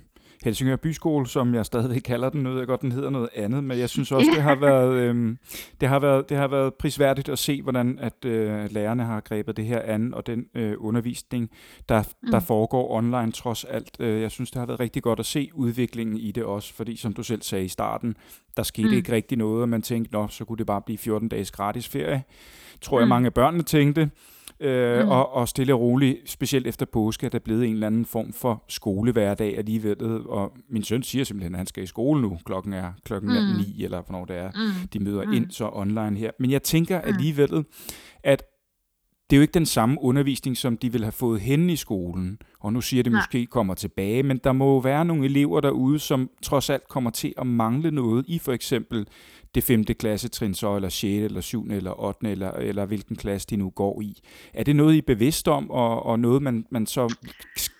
Helsingør 0.44 0.76
Byskole, 0.76 1.26
som 1.26 1.54
jeg 1.54 1.66
stadigvæk 1.66 2.00
kalder 2.00 2.30
den. 2.30 2.42
Nu 2.42 2.50
ved 2.50 2.58
jeg 2.58 2.66
godt, 2.66 2.80
den 2.80 2.92
hedder 2.92 3.10
noget 3.10 3.28
andet, 3.34 3.64
men 3.64 3.78
jeg 3.78 3.88
synes 3.88 4.12
også, 4.16 4.30
det 4.34 4.42
har 4.42 4.54
været, 4.54 4.92
øh, 4.94 5.36
det 5.80 5.88
har 5.88 5.98
været, 5.98 6.28
det 6.28 6.36
har 6.36 6.48
været 6.48 6.74
prisværdigt 6.74 7.28
at 7.28 7.38
se, 7.38 7.62
hvordan 7.62 7.98
at 7.98 8.24
øh, 8.24 8.72
lærerne 8.72 9.04
har 9.04 9.20
grebet 9.20 9.56
det 9.56 9.64
her 9.64 9.82
an, 9.84 10.14
og 10.14 10.26
den 10.26 10.46
øh, 10.54 10.74
undervisning, 10.78 11.50
der, 11.88 12.02
mm. 12.22 12.30
der 12.30 12.40
foregår 12.40 12.90
online 12.90 13.32
trods 13.32 13.64
alt. 13.64 13.96
Øh, 14.00 14.22
jeg 14.22 14.30
synes, 14.30 14.50
det 14.50 14.58
har 14.58 14.66
været 14.66 14.80
rigtig 14.80 15.02
godt 15.02 15.20
at 15.20 15.26
se 15.26 15.50
udviklingen 15.54 16.16
i 16.16 16.32
det 16.32 16.44
også, 16.44 16.74
fordi 16.74 16.96
som 16.96 17.12
du 17.12 17.22
selv 17.22 17.42
sagde 17.42 17.64
i 17.64 17.68
starten, 17.68 18.16
der 18.56 18.62
skete 18.62 18.88
mm. 18.88 18.94
ikke 18.94 19.12
rigtig 19.12 19.38
noget, 19.38 19.62
og 19.62 19.68
man 19.68 19.82
tænkte, 19.82 20.12
nå, 20.12 20.28
så 20.28 20.44
kunne 20.44 20.58
det 20.58 20.66
bare 20.66 20.82
blive 20.82 20.98
14 20.98 21.28
dages 21.28 21.50
gratis 21.50 21.88
ferie. 21.88 22.22
Tror 22.80 22.98
jeg, 22.98 23.06
mm. 23.06 23.08
mange 23.08 23.26
af 23.26 23.34
børnene 23.34 23.62
tænkte. 23.62 24.10
Øh, 24.64 25.04
mm. 25.04 25.08
og, 25.08 25.32
og 25.32 25.48
stille 25.48 25.74
og 25.74 25.80
roligt, 25.80 26.30
specielt 26.30 26.66
efter 26.66 26.86
påske, 26.86 27.26
er 27.26 27.30
der 27.30 27.38
blevet 27.38 27.66
en 27.66 27.72
eller 27.72 27.86
anden 27.86 28.04
form 28.04 28.32
for 28.32 28.64
skolehverdag 28.68 29.58
alligevel. 29.58 30.26
Og 30.28 30.52
min 30.68 30.82
søn 30.82 31.02
siger 31.02 31.24
simpelthen, 31.24 31.54
at 31.54 31.58
han 31.58 31.66
skal 31.66 31.82
i 31.82 31.86
skole 31.86 32.22
nu. 32.22 32.38
Klokken 32.44 32.72
er 32.72 32.92
klokken 33.04 33.30
mm. 33.30 33.36
er 33.36 33.56
9, 33.76 33.84
eller 33.84 34.02
hvornår 34.02 34.24
det 34.24 34.36
er. 34.36 34.50
Mm. 34.54 34.88
De 34.88 34.98
møder 34.98 35.24
mm. 35.24 35.32
ind 35.32 35.50
så 35.50 35.70
online 35.72 36.16
her. 36.16 36.30
Men 36.38 36.50
jeg 36.50 36.62
tænker 36.62 37.00
mm. 37.00 37.08
alligevel, 37.08 37.64
at 38.24 38.42
det 39.30 39.36
er 39.36 39.38
jo 39.38 39.42
ikke 39.42 39.54
den 39.54 39.66
samme 39.66 39.96
undervisning, 40.00 40.56
som 40.56 40.76
de 40.76 40.92
vil 40.92 41.02
have 41.02 41.12
fået 41.12 41.40
hen 41.40 41.70
i 41.70 41.76
skolen. 41.76 42.38
Og 42.60 42.72
nu 42.72 42.80
siger 42.80 43.02
det 43.02 43.12
Nej. 43.12 43.20
måske 43.20 43.46
kommer 43.46 43.74
tilbage, 43.74 44.22
men 44.22 44.40
der 44.44 44.52
må 44.52 44.72
jo 44.72 44.78
være 44.78 45.04
nogle 45.04 45.24
elever 45.24 45.60
derude, 45.60 45.98
som 45.98 46.30
trods 46.42 46.70
alt 46.70 46.88
kommer 46.88 47.10
til 47.10 47.34
at 47.38 47.46
mangle 47.46 47.90
noget 47.90 48.24
i 48.28 48.38
for 48.38 48.52
eksempel 48.52 49.06
det 49.54 49.64
5. 49.64 49.84
klassetrin 49.84 50.54
så, 50.54 50.76
eller 50.76 50.88
6. 50.88 51.04
eller 51.04 51.40
7. 51.40 51.66
eller 51.70 52.00
8. 52.00 52.30
eller, 52.30 52.50
eller 52.50 52.84
hvilken 52.84 53.16
klasse 53.16 53.48
de 53.50 53.56
nu 53.56 53.70
går 53.70 54.00
i. 54.02 54.22
Er 54.54 54.64
det 54.64 54.76
noget, 54.76 54.94
I 54.94 54.98
er 54.98 55.02
bevidst 55.02 55.48
om, 55.48 55.70
og, 55.70 56.02
og 56.02 56.20
noget, 56.20 56.42
man, 56.42 56.66
man 56.70 56.86
så 56.86 57.14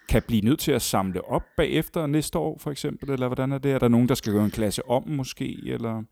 kan 0.09 0.23
blive 0.23 0.41
nødt 0.41 0.61
til 0.61 0.73
at 0.73 0.83
samle 0.83 1.25
op 1.25 1.43
bagefter 1.57 2.07
næste 2.07 2.39
år, 2.39 2.59
for 2.59 2.71
eksempel? 2.71 3.11
Eller 3.11 3.27
hvordan 3.27 3.53
er 3.53 3.59
det? 3.59 3.73
Er 3.73 3.79
der 3.79 3.89
nogen, 3.89 4.09
der 4.09 4.15
skal 4.15 4.33
gøre 4.33 4.45
en 4.45 4.51
klasse 4.51 4.89
om, 4.89 5.09
måske? 5.09 5.59
Eller? 5.67 6.03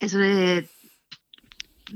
Altså, 0.00 0.18
øh, 0.18 0.62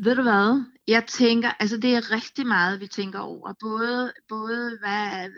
ved 0.05 0.17
du 0.17 0.23
hvad? 0.23 0.64
Jeg 0.88 1.05
tænker, 1.07 1.51
altså 1.61 1.77
det 1.77 1.95
er 1.95 2.11
rigtig 2.11 2.47
meget, 2.47 2.81
vi 2.81 2.87
tænker 2.87 3.19
over. 3.19 3.53
Både, 3.61 4.12
både 4.29 4.79
hvad, 4.81 5.31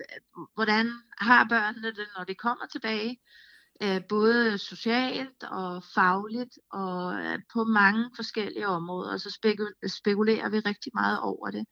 hvordan 0.55 0.87
har 1.19 1.47
børnene 1.49 1.89
det, 1.89 2.07
når 2.19 2.25
de 2.25 2.35
kommer 2.35 2.67
tilbage, 2.73 3.19
øh, 3.83 4.01
både 4.09 4.59
socialt 4.59 5.45
og 5.51 5.83
fagligt 5.95 6.59
og 6.73 7.15
øh, 7.15 7.39
på 7.53 7.65
mange 7.65 8.11
forskellige 8.17 8.69
områder. 8.69 9.17
Så 9.17 9.39
spekulerer 9.89 10.49
vi 10.49 10.59
rigtig 10.59 10.93
meget 10.95 11.21
over 11.21 11.51
det. 11.51 11.67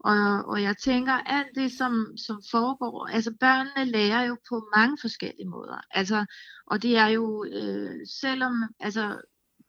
Og, 0.00 0.44
og 0.44 0.62
jeg 0.62 0.76
tænker, 0.76 1.12
alt 1.12 1.54
det, 1.54 1.72
som, 1.72 2.16
som 2.26 2.42
foregår, 2.50 3.06
altså 3.06 3.32
børnene 3.40 3.90
lærer 3.90 4.22
jo 4.22 4.36
på 4.48 4.68
mange 4.76 4.98
forskellige 5.00 5.48
måder. 5.48 5.80
Altså, 5.90 6.26
og 6.66 6.82
det 6.82 6.96
er 6.96 7.06
jo, 7.06 7.44
øh, 7.44 8.06
selvom, 8.20 8.64
altså, 8.80 9.20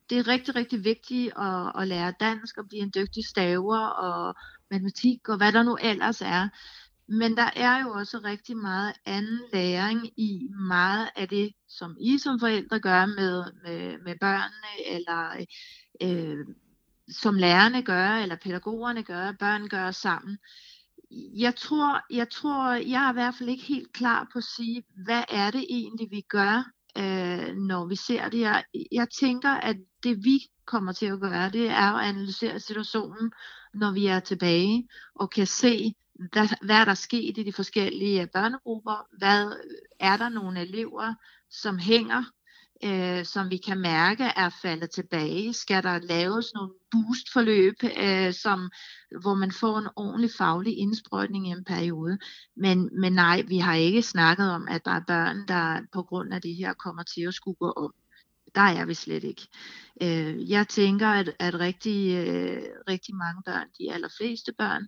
det 0.10 0.18
er 0.18 0.28
rigtig, 0.28 0.56
rigtig 0.56 0.84
vigtigt 0.84 1.34
at, 1.38 1.72
at 1.82 1.88
lære 1.88 2.14
dansk 2.20 2.58
og 2.58 2.68
blive 2.68 2.82
en 2.82 2.92
dygtig 2.96 3.26
staver 3.28 3.88
og 3.88 4.36
matematik 4.72 5.30
og 5.30 5.38
hvad 5.38 5.52
der 5.52 5.64
nu 5.64 5.78
ellers 5.82 6.22
er. 6.22 6.50
Men 7.08 7.38
der 7.38 7.50
er 7.56 7.82
jo 7.84 7.92
også 7.92 8.20
rigtig 8.24 8.58
meget 8.58 8.94
anden 9.06 9.40
læring 9.54 10.20
i 10.20 10.50
meget 10.68 11.10
af 11.16 11.28
det, 11.28 11.54
som 11.68 11.98
I 12.00 12.18
som 12.18 12.40
forældre 12.40 12.80
gør 12.80 13.06
med, 13.06 13.44
med, 13.64 13.98
med 14.04 14.16
børnene, 14.22 14.96
eller 14.96 15.46
øh, 16.02 16.46
som 17.10 17.36
lærerne 17.36 17.84
gør, 17.84 18.10
eller 18.10 18.36
pædagogerne 18.36 19.04
gør, 19.04 19.32
børn 19.32 19.68
gør 19.68 19.92
sammen. 19.92 20.38
Jeg 21.38 21.56
tror, 21.56 22.02
jeg 22.10 22.30
tror, 22.30 22.72
jeg 22.72 23.06
er 23.06 23.10
i 23.10 23.14
hvert 23.14 23.36
fald 23.36 23.50
ikke 23.50 23.64
helt 23.64 23.94
klar 23.94 24.30
på 24.34 24.38
at 24.38 24.44
sige, 24.44 24.84
hvad 25.06 25.24
er 25.30 25.52
det 25.52 25.66
egentlig, 25.70 26.08
vi 26.12 26.22
gør, 26.22 26.72
øh, 26.98 27.56
når 27.56 27.86
vi 27.86 27.96
ser 27.96 28.30
det. 28.30 28.40
Jeg, 28.40 28.64
jeg 28.92 29.08
tænker, 29.20 29.50
at 29.50 29.76
det 30.04 30.24
vi 30.24 30.40
kommer 30.66 30.92
til 30.92 31.06
at 31.06 31.20
gøre, 31.20 31.50
det 31.50 31.70
er 31.70 31.94
at 31.94 32.08
analysere 32.10 32.60
situationen, 32.60 33.32
når 33.74 33.92
vi 33.92 34.06
er 34.06 34.20
tilbage, 34.20 34.88
og 35.16 35.30
kan 35.30 35.48
se, 35.48 35.94
hvad, 36.20 36.48
hvad 36.66 36.76
er 36.76 36.86
der 36.86 36.94
sket 36.94 37.38
i 37.38 37.44
de 37.44 37.54
forskellige 37.54 38.22
øh, 38.22 38.28
børnegrupper? 38.34 39.08
Hvad 39.18 39.46
øh, 39.46 39.76
er 40.00 40.18
der 40.18 40.30
nogle 40.30 40.62
elever, 40.62 41.14
som 41.50 41.78
hænger, 41.78 42.24
øh, 42.84 43.26
som 43.26 43.50
vi 43.50 43.58
kan 43.58 43.80
mærke 43.80 44.24
er 44.24 44.50
faldet 44.62 44.90
tilbage? 44.90 45.54
Skal 45.54 45.84
der 45.84 46.00
laves 46.00 46.54
nogle 46.54 46.74
boostforløb, 46.92 47.76
øh, 47.84 48.34
som, 48.34 48.70
hvor 49.22 49.34
man 49.34 49.52
får 49.52 49.78
en 49.78 49.88
ordentlig 49.96 50.32
faglig 50.38 50.78
indsprøjtning 50.78 51.48
i 51.48 51.52
en 51.52 51.64
periode? 51.64 52.18
Men, 52.56 52.90
men 53.00 53.14
nej, 53.14 53.42
vi 53.48 53.58
har 53.58 53.74
ikke 53.74 54.02
snakket 54.02 54.52
om, 54.52 54.68
at 54.68 54.86
der 54.86 54.92
er 54.92 55.04
børn, 55.08 55.48
der 55.48 55.82
på 55.94 56.04
grund 56.04 56.34
af 56.34 56.42
det 56.42 56.56
her 56.56 56.74
kommer 56.74 57.04
til 57.04 57.22
at 57.22 57.34
skulle 57.34 57.58
gå 57.60 57.72
om 57.72 57.94
der 58.56 58.62
er 58.62 58.86
vi 58.86 58.94
slet 58.94 59.24
ikke. 59.24 59.48
Øh, 60.02 60.50
jeg 60.50 60.68
tænker, 60.68 61.08
at, 61.08 61.36
at 61.40 61.60
rigtig, 61.60 62.16
øh, 62.16 62.62
rigtig 62.90 63.16
mange 63.16 63.42
børn, 63.46 63.68
de 63.80 63.94
allerfleste 63.94 64.54
børn, 64.58 64.88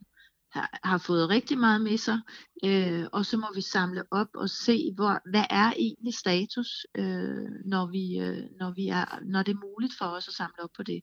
har, 0.84 0.98
fået 0.98 1.30
rigtig 1.30 1.58
meget 1.58 1.82
med 1.82 1.98
sig, 1.98 2.20
øh, 2.66 3.06
og 3.12 3.26
så 3.26 3.38
må 3.38 3.48
vi 3.56 3.62
samle 3.62 4.04
op 4.12 4.28
og 4.36 4.50
se, 4.50 4.92
hvor, 4.96 5.30
hvad 5.30 5.46
er 5.50 5.74
egentlig 5.78 6.14
status, 6.14 6.86
øh, 6.98 7.50
når, 7.66 7.86
vi, 7.92 8.20
øh, 8.20 8.44
når, 8.60 8.72
vi 8.72 8.88
er, 8.88 9.20
når 9.26 9.44
det 9.44 9.52
er 9.52 9.68
muligt 9.72 9.94
for 9.98 10.06
os 10.06 10.28
at 10.28 10.34
samle 10.34 10.64
op 10.64 10.70
på 10.78 10.84
det. 10.84 11.02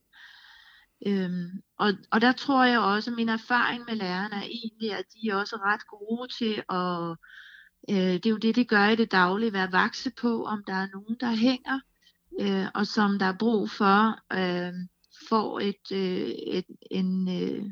Øhm, 1.06 1.50
og, 1.78 1.92
og 2.12 2.20
der 2.20 2.32
tror 2.32 2.64
jeg 2.64 2.80
også, 2.80 3.10
at 3.10 3.16
min 3.16 3.28
erfaring 3.28 3.84
med 3.88 3.96
lærerne 3.96 4.36
er 4.36 4.48
egentlig, 4.62 4.92
at 4.92 5.04
de 5.14 5.28
er 5.28 5.34
også 5.34 5.56
ret 5.56 5.86
gode 5.86 6.28
til 6.38 6.62
at, 6.68 7.16
øh, 7.90 8.14
det 8.14 8.26
er 8.26 8.30
jo 8.30 8.36
det, 8.36 8.56
de 8.56 8.64
gør 8.64 8.88
i 8.88 8.96
det 8.96 9.12
daglige, 9.12 9.52
være 9.52 9.72
vakse 9.72 10.10
på, 10.20 10.44
om 10.44 10.64
der 10.66 10.74
er 10.74 10.88
nogen, 10.92 11.16
der 11.20 11.30
hænger, 11.30 11.80
øh, 12.40 12.66
og 12.74 12.86
som 12.86 13.18
der 13.18 13.26
er 13.26 13.38
brug 13.38 13.70
for, 13.70 14.18
øh, 14.32 14.72
får 15.28 15.60
et, 15.60 15.92
øh, 15.92 16.28
et, 16.28 16.66
en, 16.90 17.28
øh, 17.28 17.64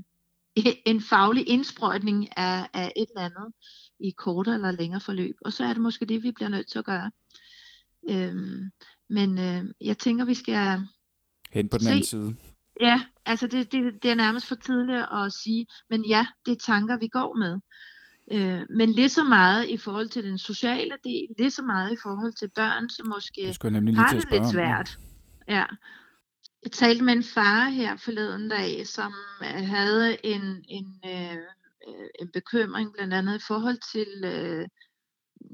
en 0.86 1.00
faglig 1.00 1.48
indsprøjtning 1.48 2.38
af, 2.38 2.68
af 2.72 2.92
et 2.96 3.06
eller 3.08 3.24
andet 3.24 3.52
i 4.00 4.10
kortere 4.10 4.54
eller 4.54 4.70
længere 4.70 5.00
forløb. 5.00 5.34
Og 5.44 5.52
så 5.52 5.64
er 5.64 5.72
det 5.72 5.82
måske 5.82 6.06
det, 6.06 6.22
vi 6.22 6.32
bliver 6.32 6.48
nødt 6.48 6.70
til 6.70 6.78
at 6.78 6.84
gøre. 6.84 7.10
Øhm, 8.10 8.70
men 9.10 9.38
øh, 9.38 9.64
jeg 9.80 9.98
tænker, 9.98 10.24
vi 10.24 10.34
skal... 10.34 10.80
Hen 11.52 11.68
på 11.68 11.78
den 11.78 11.84
se. 11.84 11.90
anden 11.90 12.04
side. 12.04 12.36
Ja, 12.80 13.02
altså 13.26 13.46
det, 13.46 13.72
det, 13.72 14.02
det 14.02 14.10
er 14.10 14.14
nærmest 14.14 14.46
for 14.46 14.54
tidligt 14.54 15.06
at 15.12 15.32
sige, 15.32 15.66
men 15.90 16.04
ja, 16.04 16.26
det 16.46 16.52
er 16.52 16.56
tanker, 16.56 16.98
vi 16.98 17.08
går 17.08 17.38
med. 17.38 17.60
Øh, 18.32 18.62
men 18.76 18.92
lige 18.92 19.08
så 19.08 19.24
meget 19.24 19.68
i 19.68 19.76
forhold 19.76 20.08
til 20.08 20.24
den 20.24 20.38
sociale 20.38 20.94
del, 21.04 21.26
lige 21.38 21.50
så 21.50 21.62
meget 21.62 21.92
i 21.92 21.96
forhold 22.02 22.32
til 22.32 22.50
børn, 22.54 22.90
som 22.90 23.08
måske 23.08 23.40
har 23.96 24.08
det 24.12 24.30
lidt 24.30 24.50
svært. 24.50 24.98
Ja. 25.48 25.64
Jeg 26.62 26.72
talte 26.72 27.05
med 27.05 27.12
en 27.12 27.22
far 27.22 27.68
her 27.68 27.96
forleden 27.96 28.48
dag, 28.48 28.87
som 28.87 29.12
øh, 29.42 29.66
havde 29.66 30.27
en, 30.27 30.64
en, 30.68 31.01
øh, 31.05 31.37
øh, 31.88 32.09
en 32.20 32.29
bekymring 32.33 32.92
blandt 32.92 33.14
andet 33.14 33.37
i 33.38 33.44
forhold 33.46 33.79
til 33.92 34.25
øh, 34.25 34.68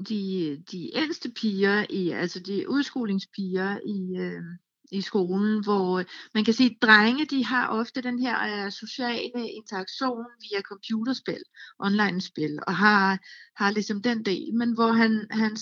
de, 0.08 0.62
de 0.72 0.96
ældste 0.96 1.30
piger, 1.30 1.86
i, 1.90 2.10
altså 2.10 2.40
de 2.40 2.68
udskolingspiger 2.70 3.78
i, 3.86 4.18
øh, 4.18 4.42
i 4.90 5.00
skolen, 5.00 5.64
hvor 5.64 5.98
øh, 5.98 6.04
man 6.34 6.44
kan 6.44 6.54
sige, 6.54 6.70
at 6.70 6.82
drenge 6.82 7.24
de 7.24 7.44
har 7.44 7.68
ofte 7.68 8.00
den 8.02 8.18
her 8.18 8.64
øh, 8.64 8.72
sociale 8.72 9.50
interaktion 9.50 10.24
via 10.40 10.60
computerspil, 10.62 11.42
online-spil, 11.78 12.58
og 12.66 12.76
har, 12.76 13.18
har 13.56 13.70
ligesom 13.70 14.02
den 14.02 14.24
del, 14.24 14.54
men 14.54 14.72
hvor 14.74 14.92
han, 14.92 15.26
han, 15.30 15.56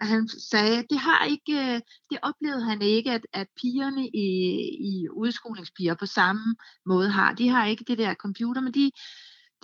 han 0.00 0.28
sagde, 0.28 0.78
at 0.78 0.86
det 0.90 0.98
har 0.98 1.24
ikke, 1.24 1.74
øh, 1.74 1.80
det 2.10 2.18
oplevede 2.22 2.64
han 2.64 2.82
ikke, 2.82 3.10
at, 3.12 3.26
at 3.32 3.46
pigerne 3.60 4.08
i, 4.08 4.28
i 4.90 5.08
udskolingspiger 5.08 5.94
på 5.94 6.06
samme 6.06 6.56
måde 6.86 7.10
har. 7.10 7.34
De 7.34 7.48
har 7.48 7.66
ikke 7.66 7.84
det 7.88 7.98
der 7.98 8.14
computer, 8.14 8.60
men 8.60 8.74
de, 8.74 8.90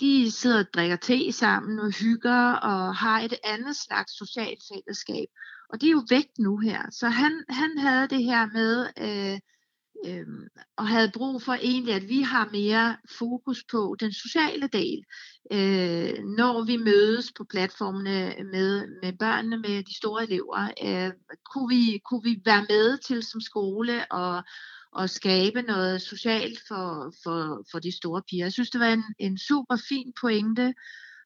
de 0.01 0.31
sidder 0.31 0.59
og 0.59 0.73
drikker 0.75 0.97
te 0.97 1.33
sammen 1.33 1.79
og 1.79 1.91
hygger 1.91 2.53
og 2.53 2.97
har 2.97 3.21
et 3.21 3.35
andet 3.45 3.77
slags 3.77 4.13
socialt 4.19 4.63
fællesskab. 4.73 5.29
Og 5.69 5.81
det 5.81 5.87
er 5.87 5.93
jo 5.93 6.05
væk 6.11 6.29
nu 6.39 6.59
her. 6.59 6.91
Så 6.91 7.09
han, 7.09 7.45
han 7.49 7.79
havde 7.79 8.09
det 8.09 8.25
her 8.25 8.47
med, 8.47 8.87
øh, 8.99 9.39
øh, 10.07 10.27
og 10.77 10.89
havde 10.89 11.11
brug 11.15 11.43
for 11.43 11.53
egentlig, 11.53 11.95
at 11.95 12.09
vi 12.09 12.21
har 12.21 12.49
mere 12.53 12.97
fokus 13.19 13.65
på 13.71 13.97
den 14.01 14.13
sociale 14.13 14.67
del, 14.67 15.05
øh, 15.53 16.25
når 16.25 16.65
vi 16.65 16.77
mødes 16.77 17.33
på 17.37 17.45
platformene 17.45 18.35
med, 18.53 18.87
med 19.03 19.13
børnene, 19.19 19.59
med 19.59 19.83
de 19.83 19.97
store 19.97 20.23
elever. 20.23 20.71
Øh, 20.85 21.13
kunne, 21.53 21.69
vi, 21.69 22.01
kunne 22.11 22.23
vi 22.23 22.43
være 22.45 22.67
med 22.69 22.99
til 22.99 23.23
som 23.23 23.41
skole 23.41 24.13
og, 24.13 24.43
og 24.93 25.11
skabe 25.11 25.63
noget 25.63 26.03
socialt 26.03 26.59
for, 26.69 27.15
for, 27.23 27.65
for 27.71 27.79
de 27.79 27.97
store 27.97 28.23
piger. 28.31 28.45
Jeg 28.45 28.53
synes, 28.53 28.71
det 28.71 28.81
var 28.81 28.93
en, 28.93 29.05
en 29.19 29.39
super 29.39 29.77
fin 29.89 30.13
pointe, 30.21 30.75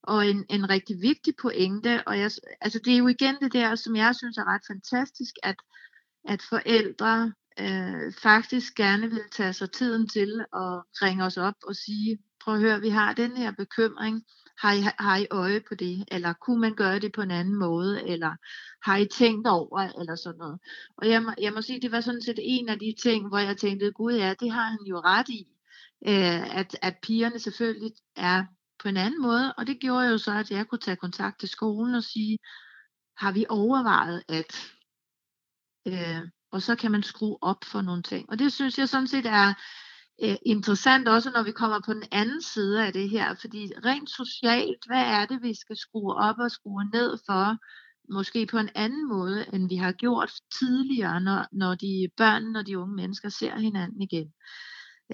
og 0.03 0.29
en, 0.29 0.47
en 0.51 0.71
rigtig 0.71 0.97
vigtig 1.01 1.35
pointe. 1.43 2.03
Og 2.07 2.19
jeg, 2.19 2.31
altså 2.61 2.81
det 2.85 2.93
er 2.93 2.99
jo 2.99 3.09
igen 3.09 3.37
det 3.41 3.53
der, 3.53 3.75
som 3.75 3.97
jeg 3.97 4.15
synes 4.17 4.39
er 4.39 4.55
ret 4.55 4.63
fantastisk, 4.67 5.35
at, 5.43 5.57
at 6.29 6.43
forældre 6.43 7.33
øh, 7.61 8.13
faktisk 8.23 8.75
gerne 8.75 9.11
vil 9.11 9.23
tage 9.33 9.53
sig 9.53 9.71
tiden 9.71 10.09
til 10.09 10.41
at 10.41 10.83
ringe 11.03 11.25
os 11.25 11.37
op 11.37 11.55
og 11.67 11.77
sige, 11.77 12.19
prøv 12.41 12.55
at 12.55 12.61
høre, 12.61 12.81
vi 12.81 12.89
har 12.89 13.13
den 13.13 13.37
her 13.37 13.53
bekymring, 13.53 14.23
har 14.59 14.73
I, 14.73 14.81
har 14.99 15.17
I 15.17 15.27
øje 15.31 15.61
på 15.69 15.75
det, 15.75 16.05
eller 16.09 16.33
kunne 16.33 16.61
man 16.61 16.75
gøre 16.75 16.99
det 16.99 17.13
på 17.13 17.23
en 17.23 17.31
anden 17.31 17.55
måde, 17.55 18.09
eller 18.09 18.33
har 18.83 18.97
I 18.97 19.07
tænkt 19.07 19.47
over, 19.49 19.81
eller 20.01 20.15
sådan 20.15 20.39
noget. 20.39 20.61
Og 20.97 21.09
jeg 21.09 21.23
må, 21.23 21.31
jeg 21.41 21.53
må 21.53 21.63
sige, 21.63 21.81
det 21.81 21.93
var 21.93 22.01
sådan 22.01 22.23
set 22.23 22.39
en 22.43 22.69
af 22.69 22.79
de 22.79 22.95
ting, 23.03 23.29
hvor 23.29 23.39
jeg 23.39 23.57
tænkte, 23.57 23.93
gud 23.93 24.15
ja, 24.15 24.35
det 24.41 24.53
har 24.53 24.65
han 24.65 24.85
jo 24.87 24.97
ret 24.97 25.29
i, 25.29 25.47
øh, 26.07 26.57
at, 26.59 26.77
at 26.83 26.97
pigerne 27.03 27.39
selvfølgelig 27.39 27.93
er 28.17 28.45
på 28.83 28.89
en 28.89 28.97
anden 28.97 29.23
måde, 29.23 29.55
og 29.59 29.67
det 29.67 29.81
gjorde 29.81 30.09
jo 30.09 30.19
så, 30.19 30.33
at 30.33 30.51
jeg 30.51 30.67
kunne 30.69 30.79
tage 30.79 30.97
kontakt 30.97 31.41
til 31.41 31.49
skolen 31.49 31.95
og 31.95 32.05
sige, 32.05 32.39
har 33.17 33.33
vi 33.33 33.47
overvejet 33.49 34.23
at, 34.29 34.73
øh, 35.87 36.23
og 36.53 36.63
så 36.63 36.77
kan 36.77 36.91
man 36.91 37.03
skrue 37.03 37.39
op 37.43 37.65
for 37.65 37.81
nogle 37.83 38.03
ting. 38.03 38.31
Og 38.31 38.39
det 38.39 38.53
synes 38.53 38.79
jeg 38.79 38.89
sådan 38.89 39.07
set 39.07 39.27
er 39.27 39.55
øh, 40.23 40.37
interessant 40.47 41.09
også, 41.09 41.31
når 41.31 41.43
vi 41.43 41.53
kommer 41.53 41.81
på 41.87 41.93
den 41.93 42.05
anden 42.13 42.43
side 42.43 42.87
af 42.87 42.93
det 42.93 43.11
her, 43.11 43.35
fordi 43.35 43.73
rent 43.85 44.11
socialt, 44.11 44.87
hvad 44.87 45.03
er 45.03 45.27
det, 45.27 45.43
vi 45.43 45.55
skal 45.55 45.77
skrue 45.77 46.15
op 46.15 46.37
og 46.39 46.51
skrue 46.51 46.85
ned 46.85 47.19
for, 47.27 47.57
måske 48.13 48.47
på 48.47 48.59
en 48.59 48.71
anden 48.75 49.09
måde, 49.09 49.55
end 49.55 49.69
vi 49.69 49.77
har 49.77 49.93
gjort 49.93 50.33
tidligere, 50.59 51.21
når, 51.21 51.47
når 51.53 51.75
de 51.75 52.09
børn 52.17 52.57
og 52.57 52.67
de 52.67 52.79
unge 52.79 52.97
mennesker 52.97 53.29
ser 53.29 53.59
hinanden 53.59 54.03
igen. 54.03 54.33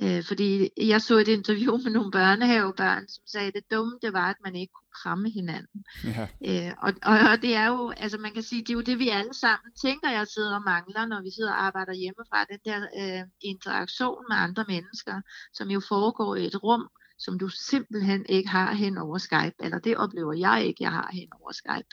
Øh, 0.02 0.24
fordi 0.24 0.68
jeg 0.76 1.02
så 1.02 1.18
et 1.18 1.28
interview 1.28 1.76
med 1.76 1.90
nogle 1.90 2.11
børnehavebørn, 2.11 3.09
som 3.09 3.22
sagde, 3.26 3.48
at 3.48 3.54
det 3.54 3.70
dumme 3.70 3.98
det 4.02 4.12
var, 4.12 4.30
at 4.30 4.37
man 4.44 4.56
ikke 4.56 4.72
kunne 4.72 5.02
kramme 5.02 5.30
hinanden. 5.30 5.85
Ja. 6.04 6.28
Øh, 6.48 6.72
og, 6.78 6.92
og, 7.02 7.18
og 7.30 7.42
det 7.42 7.54
er 7.54 7.66
jo, 7.66 7.90
altså 7.90 8.18
man 8.18 8.32
kan 8.32 8.42
sige, 8.42 8.62
det 8.62 8.70
er 8.70 8.74
jo 8.74 8.80
det, 8.80 8.98
vi 8.98 9.09
alle 9.09 9.35
sammen 9.35 9.72
tænker, 9.82 10.11
jeg 10.11 10.26
sidder 10.26 10.54
og 10.54 10.62
mangler, 10.64 11.06
når 11.06 11.22
vi 11.22 11.30
sidder 11.30 11.52
og 11.52 11.64
arbejder 11.64 11.94
hjemmefra, 11.94 12.44
den 12.44 12.59
der 12.64 12.78
øh, 13.00 13.24
interaktion 13.40 14.24
med 14.28 14.37
andre 14.37 14.64
mennesker, 14.68 15.20
som 15.52 15.68
jo 15.68 15.80
foregår 15.88 16.37
i 16.37 16.46
et 16.46 16.62
rum, 16.62 16.88
som 17.18 17.38
du 17.38 17.48
simpelthen 17.48 18.26
ikke 18.28 18.48
har 18.48 18.72
hen 18.72 18.98
over 18.98 19.18
Skype, 19.18 19.54
eller 19.61 19.78
det 19.78 19.96
oplever 19.96 20.32
jeg 20.32 20.64
ikke, 20.66 20.82
jeg 20.82 20.92
har 20.92 21.11
hen 21.12 21.28
over 21.40 21.52
Skype 21.52 21.92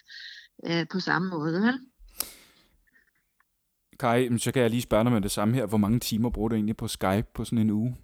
øh, 0.67 0.85
på 0.91 0.99
samme 0.99 1.29
måde. 1.29 1.61
Vel? 1.61 1.79
Kai, 3.99 4.37
så 4.37 4.51
kan 4.51 4.61
jeg 4.61 4.69
lige 4.69 4.81
spørge 4.81 5.03
dig 5.03 5.11
med 5.11 5.21
det 5.21 5.31
samme 5.31 5.55
her. 5.55 5.65
Hvor 5.65 5.77
mange 5.77 5.99
timer 5.99 6.29
bruger 6.29 6.49
du 6.49 6.55
egentlig 6.55 6.77
på 6.77 6.87
Skype 6.87 7.27
på 7.33 7.45
sådan 7.45 7.59
en 7.59 7.69
uge? 7.69 7.95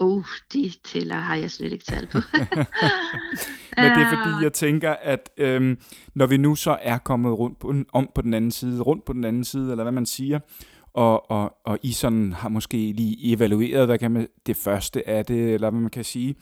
Uh, 0.00 0.24
de 0.52 0.72
tæller 0.84 1.14
har 1.14 1.34
jeg 1.34 1.50
slet 1.50 1.72
ikke 1.72 1.84
talt 1.84 2.10
på. 2.10 2.18
Men 3.76 3.90
det 3.90 4.02
er 4.02 4.08
fordi, 4.08 4.44
jeg 4.44 4.52
tænker, 4.52 4.90
at 5.02 5.30
øhm, 5.36 5.78
når 6.14 6.26
vi 6.26 6.36
nu 6.36 6.54
så 6.54 6.78
er 6.82 6.98
kommet 6.98 7.38
rundt 7.38 7.58
på, 7.58 7.74
om 7.92 8.10
på 8.14 8.22
den 8.22 8.34
anden 8.34 8.50
side, 8.50 8.82
rundt 8.82 9.04
på 9.04 9.12
den 9.12 9.24
anden 9.24 9.44
side, 9.44 9.70
eller 9.70 9.84
hvad 9.84 9.92
man 9.92 10.06
siger, 10.06 10.38
og, 10.92 11.30
og, 11.30 11.56
og 11.64 11.78
I 11.82 11.92
sådan 11.92 12.32
har 12.32 12.48
måske 12.48 12.76
lige 12.76 13.32
evalueret, 13.32 13.86
hvad 13.86 13.98
kan 13.98 14.10
man, 14.10 14.28
det 14.46 14.56
første 14.56 15.08
af 15.08 15.24
det, 15.24 15.54
eller 15.54 15.70
hvad 15.70 15.80
man 15.80 15.90
kan 15.90 16.04
sige, 16.04 16.34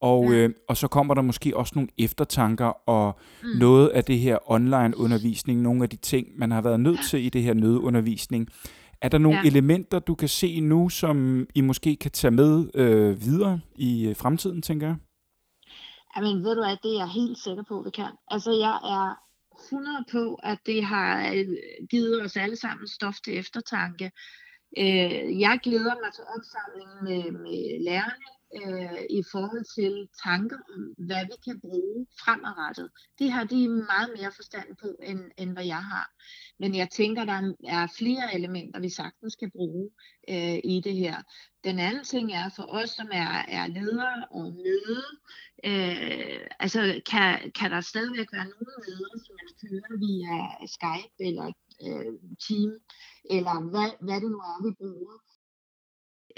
og, 0.00 0.32
ja. 0.32 0.36
øh, 0.36 0.50
og 0.68 0.76
så 0.76 0.88
kommer 0.88 1.14
der 1.14 1.22
måske 1.22 1.56
også 1.56 1.72
nogle 1.74 1.88
eftertanker 1.98 2.88
og 2.88 3.18
mm. 3.42 3.48
noget 3.48 3.88
af 3.88 4.04
det 4.04 4.18
her 4.18 4.50
online 4.50 4.96
undervisning, 4.96 5.60
nogle 5.60 5.82
af 5.82 5.88
de 5.88 5.96
ting, 5.96 6.26
man 6.38 6.50
har 6.50 6.62
været 6.62 6.80
nødt 6.80 7.00
til 7.10 7.24
i 7.24 7.28
det 7.28 7.42
her 7.42 7.54
nødundervisning. 7.54 8.48
Er 9.00 9.08
der 9.08 9.18
nogle 9.18 9.38
ja. 9.38 9.46
elementer, 9.46 9.98
du 9.98 10.14
kan 10.14 10.28
se 10.28 10.60
nu, 10.60 10.88
som 10.88 11.46
I 11.54 11.60
måske 11.60 11.96
kan 11.96 12.10
tage 12.10 12.30
med 12.30 12.70
øh, 12.74 13.22
videre 13.24 13.60
i 13.76 14.08
øh, 14.08 14.16
fremtiden, 14.16 14.62
tænker 14.62 14.86
jeg? 14.86 14.96
Jamen, 16.16 16.44
ved 16.44 16.54
du 16.54 16.62
hvad, 16.62 16.76
det 16.82 16.94
er 16.94 16.98
jeg 16.98 17.08
helt 17.08 17.38
sikker 17.38 17.62
på, 17.68 17.82
vi 17.82 17.90
kan. 17.90 18.12
Altså, 18.28 18.50
jeg 18.50 18.76
er 18.96 19.26
100 19.64 20.04
på, 20.12 20.34
at 20.42 20.58
det 20.66 20.84
har 20.84 21.32
øh, 21.34 21.46
givet 21.90 22.22
os 22.22 22.36
alle 22.36 22.56
sammen 22.56 22.88
stof 22.88 23.14
til 23.24 23.38
eftertanke. 23.38 24.10
Øh, 24.78 25.40
jeg 25.40 25.58
glæder 25.62 25.94
mig 26.02 26.10
til 26.14 26.24
opsamlingen 26.36 26.98
med, 27.08 27.22
med 27.42 27.84
lærerne 27.84 28.35
øh, 28.62 29.02
i 29.10 29.22
forhold 29.32 29.64
til 29.76 30.08
tanker 30.24 30.56
om, 30.74 31.06
hvad 31.06 31.24
vi 31.24 31.36
kan 31.44 31.60
bruge 31.60 32.06
fremadrettet. 32.24 32.90
Det 33.18 33.32
har 33.32 33.44
de 33.44 33.68
meget 33.68 34.10
mere 34.18 34.32
forstand 34.32 34.68
på, 34.80 34.88
end, 35.02 35.20
end 35.38 35.50
hvad 35.52 35.64
jeg 35.64 35.84
har. 35.84 36.10
Men 36.58 36.74
jeg 36.74 36.88
tænker, 36.90 37.24
der 37.24 37.52
er 37.64 37.86
flere 37.98 38.34
elementer, 38.34 38.80
vi 38.80 38.90
sagtens 38.90 39.34
kan 39.36 39.50
bruge 39.50 39.90
øh, 40.28 40.58
i 40.64 40.80
det 40.84 40.96
her. 40.96 41.16
Den 41.64 41.78
anden 41.78 42.04
ting 42.04 42.32
er 42.32 42.48
for 42.56 42.66
os, 42.78 42.90
som 42.90 43.08
er, 43.12 43.32
er 43.58 43.66
ledere 43.66 44.26
og 44.30 44.44
møde, 44.64 45.02
øh, 45.64 46.40
altså 46.60 46.80
kan, 47.10 47.52
kan 47.58 47.70
der 47.70 47.80
stadigvæk 47.80 48.28
være 48.32 48.48
nogle 48.54 48.74
ledere, 48.88 49.18
som 49.24 49.34
man 49.40 49.50
kører 49.62 49.92
via 50.06 50.36
Skype 50.74 51.14
eller 51.28 51.48
øh, 51.86 52.12
Team, 52.44 52.72
eller 53.34 53.56
hvad, 53.72 53.90
hvad 54.06 54.18
det 54.22 54.30
nu 54.34 54.38
er, 54.50 54.58
vi 54.66 54.70
bruger, 54.80 55.14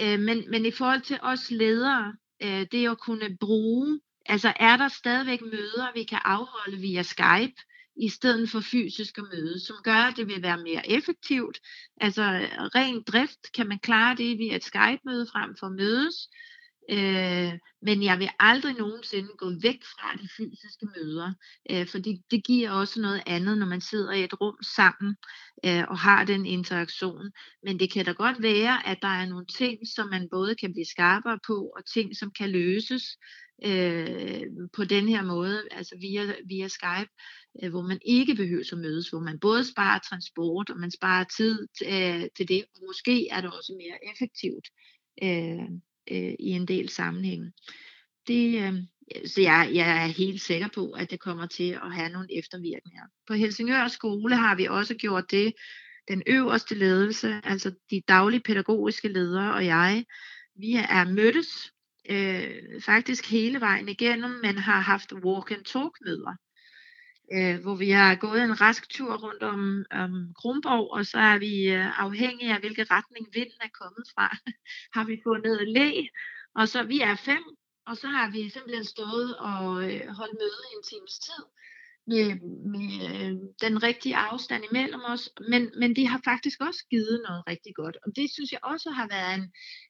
Øh, 0.01 0.19
men, 0.19 0.49
men 0.51 0.65
i 0.65 0.71
forhold 0.71 1.01
til 1.01 1.19
os 1.21 1.51
ledere, 1.51 2.13
øh, 2.43 2.65
det 2.71 2.89
at 2.89 2.99
kunne 2.99 3.37
bruge, 3.39 3.99
altså 4.25 4.53
er 4.55 4.77
der 4.77 4.87
stadigvæk 4.87 5.41
møder, 5.41 5.93
vi 5.93 6.03
kan 6.03 6.19
afholde 6.23 6.77
via 6.77 7.03
Skype, 7.03 7.61
i 7.95 8.09
stedet 8.09 8.49
for 8.49 8.59
fysiske 8.59 9.21
møde, 9.21 9.59
som 9.59 9.75
gør, 9.83 10.01
at 10.09 10.17
det 10.17 10.27
vil 10.27 10.41
være 10.41 10.63
mere 10.63 10.89
effektivt. 10.89 11.59
Altså 12.01 12.23
øh, 12.23 12.61
ren 12.75 13.03
drift 13.03 13.51
kan 13.53 13.67
man 13.67 13.79
klare 13.79 14.15
det 14.15 14.37
via 14.37 14.55
et 14.55 14.63
Skype-møde 14.63 15.27
frem 15.31 15.55
for 15.59 15.69
mødes, 15.69 16.29
Øh, 16.91 17.53
men 17.81 18.03
jeg 18.03 18.19
vil 18.19 18.29
aldrig 18.39 18.73
nogensinde 18.73 19.29
gå 19.37 19.49
væk 19.61 19.83
fra 19.83 20.15
de 20.21 20.29
fysiske 20.37 20.85
møder, 20.95 21.33
øh, 21.71 21.87
fordi 21.87 22.21
det 22.31 22.43
giver 22.43 22.71
også 22.71 23.01
noget 23.01 23.23
andet, 23.25 23.57
når 23.57 23.65
man 23.65 23.81
sidder 23.81 24.11
i 24.11 24.23
et 24.23 24.41
rum 24.41 24.57
sammen 24.63 25.15
øh, 25.65 25.83
og 25.87 25.99
har 25.99 26.25
den 26.25 26.45
interaktion. 26.45 27.31
Men 27.63 27.79
det 27.79 27.93
kan 27.93 28.05
da 28.05 28.11
godt 28.11 28.41
være, 28.41 28.87
at 28.87 28.97
der 29.01 29.07
er 29.07 29.25
nogle 29.25 29.45
ting, 29.45 29.77
som 29.95 30.09
man 30.09 30.27
både 30.31 30.55
kan 30.55 30.71
blive 30.73 30.85
skarpere 30.85 31.39
på, 31.47 31.71
og 31.77 31.85
ting, 31.93 32.15
som 32.17 32.31
kan 32.31 32.49
løses 32.49 33.03
øh, 33.65 34.43
på 34.73 34.83
den 34.83 35.07
her 35.07 35.23
måde, 35.23 35.63
altså 35.71 35.95
via, 35.99 36.33
via 36.45 36.67
Skype, 36.67 37.11
øh, 37.63 37.69
hvor 37.69 37.81
man 37.81 37.99
ikke 38.05 38.35
behøver 38.35 38.69
at 38.71 38.77
mødes, 38.77 39.09
hvor 39.09 39.19
man 39.19 39.39
både 39.39 39.71
sparer 39.71 39.99
transport, 39.99 40.69
og 40.69 40.79
man 40.79 40.91
sparer 40.91 41.23
tid 41.37 41.67
øh, 41.85 42.27
til 42.37 42.47
det, 42.47 42.65
og 42.75 42.81
måske 42.87 43.27
er 43.29 43.41
det 43.41 43.51
også 43.57 43.73
mere 43.77 43.97
effektivt. 44.11 44.67
Øh, 45.23 45.69
øh, 46.11 46.33
i 46.39 46.49
en 46.49 46.67
del 46.67 46.89
sammenhænge. 46.89 47.51
Det, 48.27 48.63
øh, 48.63 48.73
så 49.25 49.41
jeg, 49.41 49.71
jeg 49.73 50.03
er 50.03 50.07
helt 50.07 50.41
sikker 50.41 50.67
på, 50.75 50.91
at 50.91 51.11
det 51.11 51.19
kommer 51.19 51.45
til 51.45 51.71
at 51.83 51.93
have 51.93 52.09
nogle 52.09 52.37
eftervirkninger. 52.37 53.03
På 53.27 53.33
Helsingør 53.33 53.87
skole 53.87 54.35
har 54.35 54.55
vi 54.55 54.65
også 54.65 54.95
gjort 54.95 55.31
det, 55.31 55.53
den 56.07 56.23
øverste 56.27 56.75
ledelse, 56.75 57.41
altså 57.43 57.71
de 57.91 58.01
daglige 58.07 58.41
pædagogiske 58.41 59.07
ledere 59.07 59.53
og 59.53 59.65
jeg, 59.65 60.05
vi 60.55 60.73
er 60.73 61.05
mødtes 61.05 61.73
øh, 62.09 62.81
faktisk 62.81 63.31
hele 63.31 63.59
vejen 63.59 63.89
igennem, 63.89 64.31
men 64.43 64.57
har 64.57 64.79
haft 64.79 65.13
walk 65.13 65.51
and 65.51 65.65
talk 65.65 65.91
møder 66.05 66.35
øh, 67.33 67.61
hvor 67.61 67.75
vi 67.75 67.89
har 67.89 68.15
gået 68.15 68.43
en 68.43 68.61
rask 68.61 68.89
tur 68.89 69.13
rundt 69.25 69.43
om, 69.43 69.85
om 69.91 70.33
Kronborg, 70.39 70.91
og 70.91 71.05
så 71.05 71.17
er 71.17 71.37
vi 71.37 71.53
øh, 71.67 71.99
afhængige 71.99 72.53
af, 72.53 72.59
hvilken 72.59 72.91
retning 72.91 73.27
vinden 73.33 73.59
er 73.61 73.73
kommet 73.81 74.05
fra. 74.15 74.37
har 74.95 75.03
vi 75.05 75.21
fundet 75.23 75.67
læ, 75.67 75.91
og 76.55 76.67
så 76.67 76.83
vi 76.83 76.99
er 76.99 77.15
fem, 77.15 77.43
og 77.87 77.97
så 77.97 78.07
har 78.07 78.31
vi 78.31 78.49
simpelthen 78.49 78.85
stået 78.85 79.37
og 79.37 79.65
øh, 79.83 80.07
holdt 80.19 80.37
møde 80.41 80.61
i 80.69 80.75
en 80.77 80.83
times 80.91 81.19
tid 81.19 81.43
med, 82.11 82.27
med 82.75 82.89
øh, 83.09 83.33
den 83.61 83.83
rigtige 83.83 84.15
afstand 84.15 84.63
imellem 84.71 85.01
os, 85.13 85.29
men, 85.51 85.71
men 85.79 85.95
det 85.95 86.07
har 86.07 86.21
faktisk 86.25 86.61
også 86.61 86.85
givet 86.89 87.21
noget 87.27 87.43
rigtig 87.47 87.73
godt, 87.75 87.97
og 88.05 88.11
det 88.15 88.27
synes 88.33 88.51
jeg 88.51 88.59
også 88.63 88.89
har 88.91 89.07
været 89.07 89.33
en, 89.39 89.45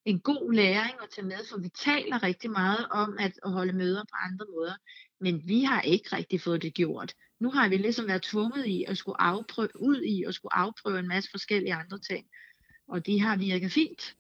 en 0.06 0.20
god 0.20 0.54
læring 0.54 0.96
at 1.04 1.10
tage 1.16 1.28
med, 1.28 1.42
for 1.50 1.58
vi 1.60 1.70
taler 1.70 2.24
rigtig 2.24 2.52
meget 2.52 2.88
om 2.92 3.18
at, 3.20 3.34
at 3.46 3.52
holde 3.52 3.74
møder 3.74 4.04
på 4.12 4.16
andre 4.28 4.46
måder, 4.56 4.76
men 5.22 5.42
vi 5.48 5.64
har 5.64 5.82
ikke 5.82 6.16
rigtig 6.16 6.42
fået 6.42 6.62
det 6.62 6.74
gjort 6.74 7.14
nu 7.40 7.52
har 7.52 7.70
vi 7.70 7.78
ligesom 7.78 8.08
været 8.08 8.22
tvunget 8.22 8.66
i 8.66 8.86
at 8.88 8.98
skulle 8.98 9.22
afprøve, 9.22 9.70
ud 9.80 10.02
i 10.02 10.24
at 10.28 10.34
skulle 10.34 10.56
afprøve 10.56 11.00
en 11.00 11.08
masse 11.08 11.32
forskellige 11.32 11.74
andre 11.74 12.00
ting. 12.00 12.26
Og 12.88 13.06
det 13.06 13.22
har 13.22 13.38
virket 13.38 13.72
fint. 13.72 14.16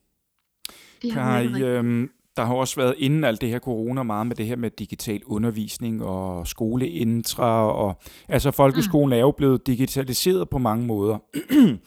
Det 1.01 1.11
har 1.11 1.41
virket 1.41 1.65
øhm, 1.65 2.11
der 2.39 2.45
har 2.45 2.53
også 2.53 2.75
været 2.75 2.95
inden 2.97 3.23
alt 3.23 3.41
det 3.41 3.49
her 3.49 3.59
corona 3.59 4.03
meget 4.03 4.27
med 4.27 4.35
det 4.35 4.45
her 4.45 4.55
med 4.55 4.71
digital 4.71 5.23
undervisning 5.25 6.03
og 6.03 6.47
skoleintra 6.47 7.71
og 7.73 8.01
altså 8.27 8.51
folkeskolen 8.51 9.09
mm. 9.09 9.13
er 9.13 9.19
jo 9.19 9.31
blevet 9.31 9.67
digitaliseret 9.67 10.49
på 10.49 10.57
mange 10.57 10.85
måder. 10.85 11.17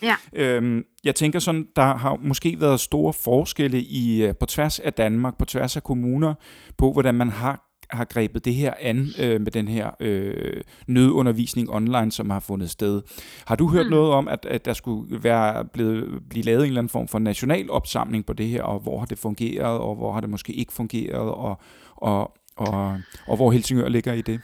ja. 0.03 0.17
øhm, 0.45 0.85
jeg 1.05 1.15
tænker 1.15 1.39
sådan, 1.39 1.69
der 1.77 1.97
har 1.97 2.19
måske 2.23 2.61
været 2.61 2.81
store 2.81 3.13
forskelle 3.13 3.83
i 3.83 4.25
øh, 4.25 4.35
på 4.41 4.47
tværs 4.47 4.79
af 4.79 4.93
Danmark, 4.93 5.39
på 5.39 5.45
tværs 5.45 5.77
af 5.77 5.83
kommuner 5.83 6.35
på 6.79 6.93
hvordan 6.93 7.15
man 7.15 7.29
har 7.29 7.72
har 7.93 8.05
grebet 8.05 8.45
det 8.45 8.55
her 8.55 8.75
an 8.81 9.09
øh, 9.19 9.41
med 9.41 9.53
den 9.53 9.69
her 9.69 9.91
øh, 10.01 10.61
nødundervisning 10.87 11.71
online, 11.71 12.13
som 12.13 12.31
har 12.31 12.41
fundet 12.41 12.71
sted. 12.71 13.03
Har 13.47 13.57
du 13.57 13.69
hørt 13.69 13.87
mm. 13.87 13.91
noget 13.91 14.13
om, 14.13 14.29
at, 14.29 14.47
at 14.47 14.65
der 14.65 14.73
skulle 14.73 15.23
være 15.25 15.65
blevet, 15.65 16.23
blive 16.31 16.45
lavet 16.45 16.61
en 16.61 16.67
eller 16.67 16.81
anden 16.81 16.89
form 16.89 17.09
for 17.09 17.19
national 17.19 17.71
opsamling 17.71 18.27
på 18.27 18.33
det 18.33 18.49
her, 18.49 18.63
og 18.63 18.81
hvor 18.81 18.99
har 18.99 19.07
det 19.07 19.19
fungeret, 19.19 19.79
og 19.79 19.95
hvor 19.95 20.13
har 20.13 20.21
det 20.21 20.31
måske 20.31 20.53
ikke 20.53 20.73
fungeret, 20.73 21.31
og, 21.31 21.61
og, 21.97 22.33
og, 22.57 23.01
og 23.27 23.37
hvor 23.37 23.53
Helsingør 23.53 23.89
ligger 23.89 24.13
i 24.13 24.23
det? 24.23 24.41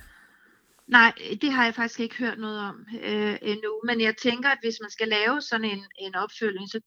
Nej, 0.88 1.12
det 1.42 1.52
har 1.52 1.64
jeg 1.64 1.74
faktisk 1.74 2.00
ikke 2.00 2.16
hørt 2.16 2.38
noget 2.38 2.60
om 2.60 2.86
øh, 3.02 3.38
endnu, 3.42 3.80
men 3.84 4.00
jeg 4.00 4.14
tænker, 4.22 4.48
at 4.48 4.58
hvis 4.62 4.78
man 4.82 4.90
skal 4.90 5.08
lave 5.08 5.40
sådan 5.40 5.64
en, 5.64 5.84
en 5.98 6.14
opfølging, 6.14 6.68
så 6.68 6.80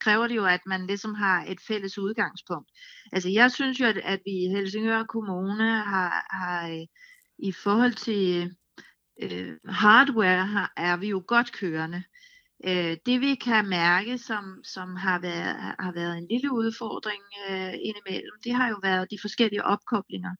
kræver 0.00 0.26
det 0.26 0.36
jo, 0.36 0.44
at 0.46 0.60
man 0.66 0.86
ligesom 0.86 1.14
har 1.14 1.44
et 1.48 1.58
fælles 1.68 1.98
udgangspunkt. 1.98 2.70
Altså 3.12 3.28
jeg 3.28 3.52
synes 3.52 3.80
jo, 3.80 3.86
at, 3.86 3.96
at 3.96 4.20
vi 4.24 4.30
i 4.30 4.48
Helsingør 4.48 5.04
Kommune 5.04 5.68
har, 5.82 6.26
har 6.30 6.68
øh, 6.68 6.86
i 7.38 7.52
forhold 7.52 7.92
til 7.92 8.54
øh, 9.22 9.56
hardware, 9.68 10.46
har, 10.46 10.72
er 10.76 10.96
vi 10.96 11.08
jo 11.08 11.22
godt 11.26 11.52
kørende. 11.52 12.02
Øh, 12.64 12.96
det 13.06 13.20
vi 13.20 13.34
kan 13.34 13.68
mærke, 13.68 14.18
som, 14.18 14.44
som 14.64 14.96
har, 14.96 15.18
været, 15.18 15.56
har 15.78 15.92
været 15.92 16.18
en 16.18 16.26
lille 16.30 16.52
udfordring 16.52 17.22
øh, 17.50 17.74
indimellem, 17.88 18.36
det 18.44 18.54
har 18.54 18.68
jo 18.68 18.78
været 18.82 19.10
de 19.10 19.18
forskellige 19.22 19.64
opkoblinger 19.64 20.34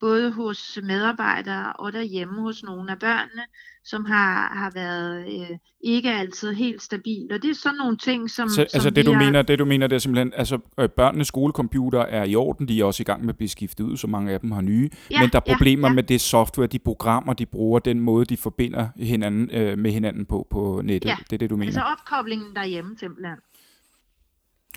både 0.00 0.32
hos 0.32 0.78
medarbejdere 0.82 1.72
og 1.72 1.92
derhjemme 1.92 2.40
hos 2.40 2.62
nogle 2.62 2.90
af 2.90 2.98
børnene, 2.98 3.42
som 3.84 4.04
har, 4.04 4.52
har 4.54 4.70
været 4.74 5.40
øh, 5.40 5.58
ikke 5.80 6.10
altid 6.10 6.52
helt 6.52 6.82
stabil. 6.82 7.32
Og 7.32 7.42
det 7.42 7.50
er 7.50 7.54
sådan 7.54 7.76
nogle 7.76 7.96
ting, 7.96 8.30
som... 8.30 8.48
Så, 8.48 8.60
altså 8.60 8.80
som 8.80 8.94
det 8.94 9.06
du, 9.06 9.12
har... 9.12 9.24
mener, 9.24 9.42
det 9.42 9.58
du 9.58 9.64
mener, 9.64 9.86
det 9.86 9.96
er 9.96 10.00
simpelthen, 10.00 10.32
altså 10.36 10.58
øh, 10.80 10.88
børnenes 10.88 11.28
skolecomputer 11.28 12.00
er 12.00 12.24
i 12.24 12.34
orden, 12.34 12.68
de 12.68 12.80
er 12.80 12.84
også 12.84 13.02
i 13.02 13.04
gang 13.04 13.20
med 13.20 13.28
at 13.28 13.36
blive 13.36 13.48
skiftet 13.48 13.84
ud, 13.84 13.96
så 13.96 14.06
mange 14.06 14.32
af 14.32 14.40
dem 14.40 14.50
har 14.50 14.60
nye, 14.60 14.90
ja, 15.10 15.20
men 15.20 15.30
der 15.30 15.40
er 15.46 15.52
problemer 15.54 15.88
ja, 15.88 15.90
ja. 15.90 15.94
med 15.94 16.02
det 16.02 16.20
software, 16.20 16.66
de 16.66 16.78
programmer, 16.78 17.32
de 17.32 17.46
bruger, 17.46 17.78
den 17.78 18.00
måde, 18.00 18.24
de 18.24 18.36
forbinder 18.36 18.88
hinanden 18.96 19.50
øh, 19.52 19.78
med 19.78 19.90
hinanden 19.90 20.26
på 20.26 20.46
på 20.50 20.80
nettet. 20.84 21.08
Ja, 21.08 21.16
det 21.30 21.32
er 21.32 21.38
det, 21.38 21.50
du 21.50 21.56
mener? 21.56 21.66
altså 21.66 21.82
opkoblingen 21.82 22.56
derhjemme 22.56 22.96
simpelthen. 22.98 23.36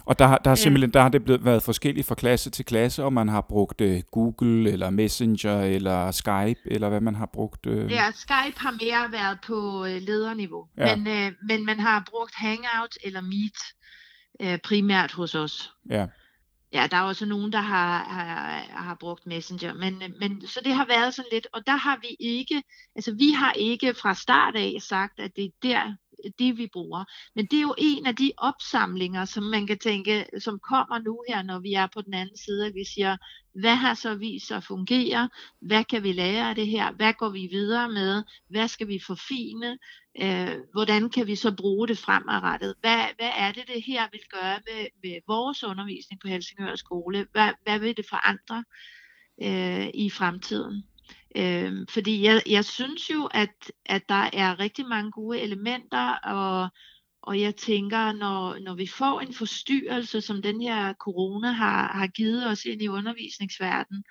Og 0.05 0.19
der, 0.19 0.37
der, 0.37 0.49
har 0.49 0.55
simpelthen, 0.55 0.93
der 0.93 1.01
har 1.01 1.09
det 1.09 1.23
blevet, 1.23 1.45
været 1.45 1.63
forskelligt 1.63 2.07
fra 2.07 2.15
klasse 2.15 2.49
til 2.49 2.65
klasse, 2.65 3.03
og 3.03 3.13
man 3.13 3.29
har 3.29 3.41
brugt 3.41 3.81
uh, 3.81 3.99
Google, 4.11 4.71
eller 4.71 4.89
Messenger, 4.89 5.61
eller 5.61 6.11
Skype, 6.11 6.59
eller 6.65 6.89
hvad 6.89 7.01
man 7.01 7.15
har 7.15 7.25
brugt. 7.25 7.65
Uh... 7.65 7.91
Ja, 7.91 8.11
Skype 8.11 8.59
har 8.59 8.71
mere 8.71 9.11
været 9.11 9.37
på 9.47 9.81
uh, 9.81 9.85
lederniveau, 9.85 10.67
ja. 10.77 10.95
men, 10.95 11.07
uh, 11.07 11.33
men 11.47 11.65
man 11.65 11.79
har 11.79 12.03
brugt 12.09 12.35
Hangout 12.35 12.97
eller 13.03 13.21
Meet 13.21 13.57
uh, 14.43 14.59
primært 14.63 15.11
hos 15.11 15.35
os. 15.35 15.73
Ja. 15.89 16.05
Ja, 16.73 16.87
der 16.91 16.97
er 16.97 17.01
også 17.01 17.25
nogen, 17.25 17.51
der 17.51 17.61
har, 17.61 18.03
har, 18.03 18.65
har 18.69 18.97
brugt 18.99 19.25
Messenger, 19.25 19.73
men, 19.73 20.03
men 20.19 20.47
så 20.47 20.59
det 20.65 20.73
har 20.73 20.85
været 20.85 21.13
sådan 21.13 21.29
lidt, 21.31 21.47
og 21.53 21.61
der 21.67 21.75
har 21.75 21.99
vi 22.01 22.15
ikke, 22.19 22.63
altså 22.95 23.11
vi 23.13 23.31
har 23.31 23.51
ikke 23.51 23.93
fra 24.01 24.13
start 24.13 24.55
af 24.55 24.75
sagt, 24.79 25.19
at 25.19 25.31
det 25.35 25.45
er 25.45 25.49
der, 25.63 25.95
det, 26.39 26.57
vi 26.57 26.67
bruger. 26.73 27.03
Men 27.35 27.45
det 27.45 27.57
er 27.57 27.61
jo 27.61 27.75
en 27.77 28.05
af 28.05 28.15
de 28.15 28.31
opsamlinger, 28.37 29.25
som 29.25 29.43
man 29.43 29.67
kan 29.67 29.79
tænke, 29.79 30.25
som 30.39 30.59
kommer 30.59 30.99
nu 30.99 31.23
her, 31.29 31.41
når 31.41 31.59
vi 31.59 31.73
er 31.73 31.87
på 31.93 32.01
den 32.01 32.13
anden 32.13 32.37
side, 32.37 32.65
at 32.65 32.73
vi 32.75 32.85
siger, 32.93 33.17
hvad 33.53 33.75
har 33.75 33.93
så 33.93 34.15
vist 34.15 34.47
sig 34.47 34.57
at 34.57 34.63
fungere? 34.63 35.29
Hvad 35.61 35.83
kan 35.83 36.03
vi 36.03 36.11
lære 36.11 36.49
af 36.49 36.55
det 36.55 36.67
her? 36.67 36.91
Hvad 36.91 37.13
går 37.13 37.29
vi 37.29 37.47
videre 37.51 37.89
med? 37.89 38.23
Hvad 38.49 38.67
skal 38.67 38.87
vi 38.87 38.99
forfine? 39.07 39.77
Øh, 40.21 40.57
hvordan 40.73 41.09
kan 41.09 41.27
vi 41.27 41.35
så 41.35 41.55
bruge 41.55 41.87
det 41.87 41.97
fremadrettet? 41.97 42.75
Hvad, 42.79 43.05
hvad 43.17 43.31
er 43.37 43.51
det, 43.51 43.67
det 43.67 43.83
her 43.83 44.07
vil 44.11 44.21
gøre 44.29 44.59
med, 44.67 44.87
med 45.03 45.19
vores 45.27 45.63
undervisning 45.63 46.21
på 46.21 46.27
Helsingør 46.27 46.75
Skole? 46.75 47.27
Hvad, 47.31 47.49
hvad 47.63 47.79
vil 47.79 47.97
det 47.97 48.05
forandre 48.09 48.63
øh, 49.41 49.87
i 49.93 50.09
fremtiden? 50.09 50.83
Øh, 51.35 51.87
fordi 51.89 52.23
jeg, 52.23 52.41
jeg 52.49 52.65
synes 52.65 53.09
jo, 53.09 53.25
at, 53.25 53.71
at 53.85 54.09
der 54.09 54.29
er 54.33 54.59
rigtig 54.59 54.85
mange 54.87 55.11
gode 55.11 55.39
elementer, 55.39 56.13
og, 56.13 56.69
og 57.21 57.41
jeg 57.41 57.55
tænker, 57.55 58.11
når, 58.11 58.59
når 58.59 58.75
vi 58.75 58.87
får 58.87 59.19
en 59.19 59.33
forstyrrelse, 59.33 60.21
som 60.21 60.41
den 60.41 60.61
her 60.61 60.93
corona 60.93 61.51
har, 61.51 61.93
har 61.93 62.07
givet 62.07 62.47
os 62.47 62.65
ind 62.65 62.81
i 62.81 62.87
undervisningsverdenen, 62.87 64.03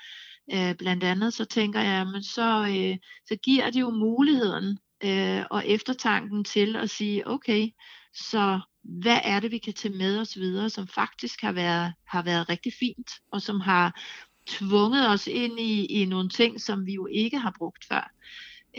øh, 0.55 0.75
blandt 0.75 1.05
andet, 1.05 1.35
så 1.35 1.45
tænker 1.45 1.81
jeg, 1.81 2.07
men 2.07 2.23
så, 2.23 2.67
øh, 2.69 2.99
så 3.29 3.37
giver 3.37 3.71
det 3.71 3.81
jo 3.81 3.91
muligheden 3.91 4.79
øh, 5.05 5.45
og 5.51 5.69
eftertanken 5.69 6.45
til 6.45 6.77
at 6.77 6.91
sige, 6.91 7.29
okay, 7.29 7.69
så 8.15 8.61
hvad 8.83 9.19
er 9.25 9.41
det, 9.41 9.51
vi 9.51 9.59
kan 9.59 9.73
tage 9.75 9.95
med 9.95 10.19
os 10.19 10.37
videre, 10.37 10.71
som 10.71 10.87
faktisk 10.89 11.41
har 11.41 11.53
været, 11.53 11.93
har 12.07 12.23
været 12.23 12.49
rigtig 12.49 12.73
fint, 12.79 13.11
og 13.33 13.43
som 13.43 13.61
har 13.61 14.01
tvunget 14.59 15.09
os 15.09 15.27
ind 15.27 15.61
i, 15.61 15.85
i 15.85 16.05
nogle 16.05 16.29
ting, 16.29 16.61
som 16.61 16.87
vi 16.87 16.95
jo 16.95 17.07
ikke 17.07 17.39
har 17.39 17.55
brugt 17.59 17.85
før. 17.85 18.13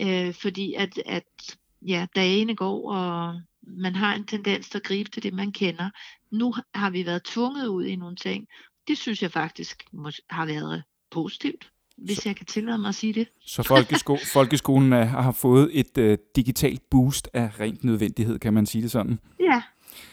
Øh, 0.00 0.34
fordi 0.34 0.74
at, 0.74 1.02
at 1.06 1.56
ja, 1.82 2.06
dagene 2.16 2.54
går, 2.54 2.92
og 2.92 3.40
man 3.62 3.94
har 3.94 4.14
en 4.14 4.24
tendens 4.24 4.68
til 4.68 4.78
at 4.78 4.84
gribe 4.84 5.10
til 5.10 5.22
det, 5.22 5.34
man 5.34 5.52
kender. 5.52 5.90
Nu 6.30 6.54
har 6.74 6.90
vi 6.90 7.06
været 7.06 7.22
tvunget 7.24 7.66
ud 7.66 7.84
i 7.84 7.96
nogle 7.96 8.16
ting. 8.16 8.46
Det 8.88 8.98
synes 8.98 9.22
jeg 9.22 9.30
faktisk 9.32 9.84
har 10.30 10.46
været 10.46 10.82
positivt, 11.10 11.70
hvis 11.96 12.16
så, 12.16 12.22
jeg 12.28 12.36
kan 12.36 12.46
tillade 12.46 12.78
mig 12.78 12.88
at 12.88 12.94
sige 12.94 13.12
det. 13.12 13.28
Så 13.40 13.62
folkesko- 13.62 14.32
folkeskolen 14.36 14.92
er, 14.92 15.04
har 15.04 15.32
fået 15.32 15.70
et 15.72 15.98
uh, 15.98 16.14
digitalt 16.36 16.82
boost 16.90 17.28
af 17.32 17.60
rent 17.60 17.84
nødvendighed, 17.84 18.38
kan 18.38 18.54
man 18.54 18.66
sige 18.66 18.82
det 18.82 18.90
sådan? 18.90 19.18
Ja, 19.40 19.62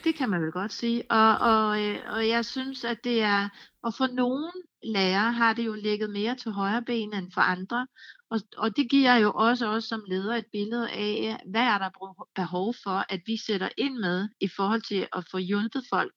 det 0.04 0.16
kan 0.16 0.30
man 0.30 0.42
vel 0.42 0.52
godt 0.52 0.74
sige. 0.74 1.12
Og, 1.12 1.38
og, 1.38 1.82
øh, 1.84 2.00
og 2.08 2.28
jeg 2.28 2.46
synes, 2.46 2.84
at 2.84 3.04
det 3.04 3.22
er, 3.22 3.50
og 3.84 3.94
for 3.94 4.08
nogle 4.08 4.52
lærere 4.84 5.34
har 5.34 5.54
det 5.54 5.66
jo 5.66 5.74
ligget 5.74 6.10
mere 6.10 6.36
til 6.36 6.52
højre 6.52 6.82
ben 6.82 7.14
end 7.14 7.32
for 7.34 7.42
andre. 7.42 7.88
Og, 8.30 8.40
og 8.58 8.78
det 8.78 8.90
giver 8.90 9.16
jo 9.16 9.32
også 9.36 9.68
os 9.68 9.84
som 9.84 10.04
leder 10.08 10.36
et 10.36 10.46
billede 10.52 10.90
af, 10.90 11.42
hvad 11.46 11.62
er 11.62 11.78
der 11.78 12.16
behov 12.36 12.76
for, 12.84 13.06
at 13.14 13.22
vi 13.26 13.38
sætter 13.38 13.70
ind 13.78 13.98
med 13.98 14.30
i 14.40 14.48
forhold 14.48 14.82
til 14.82 15.08
at 15.14 15.26
få 15.32 15.38
hjulpet 15.38 15.84
folk 15.90 16.14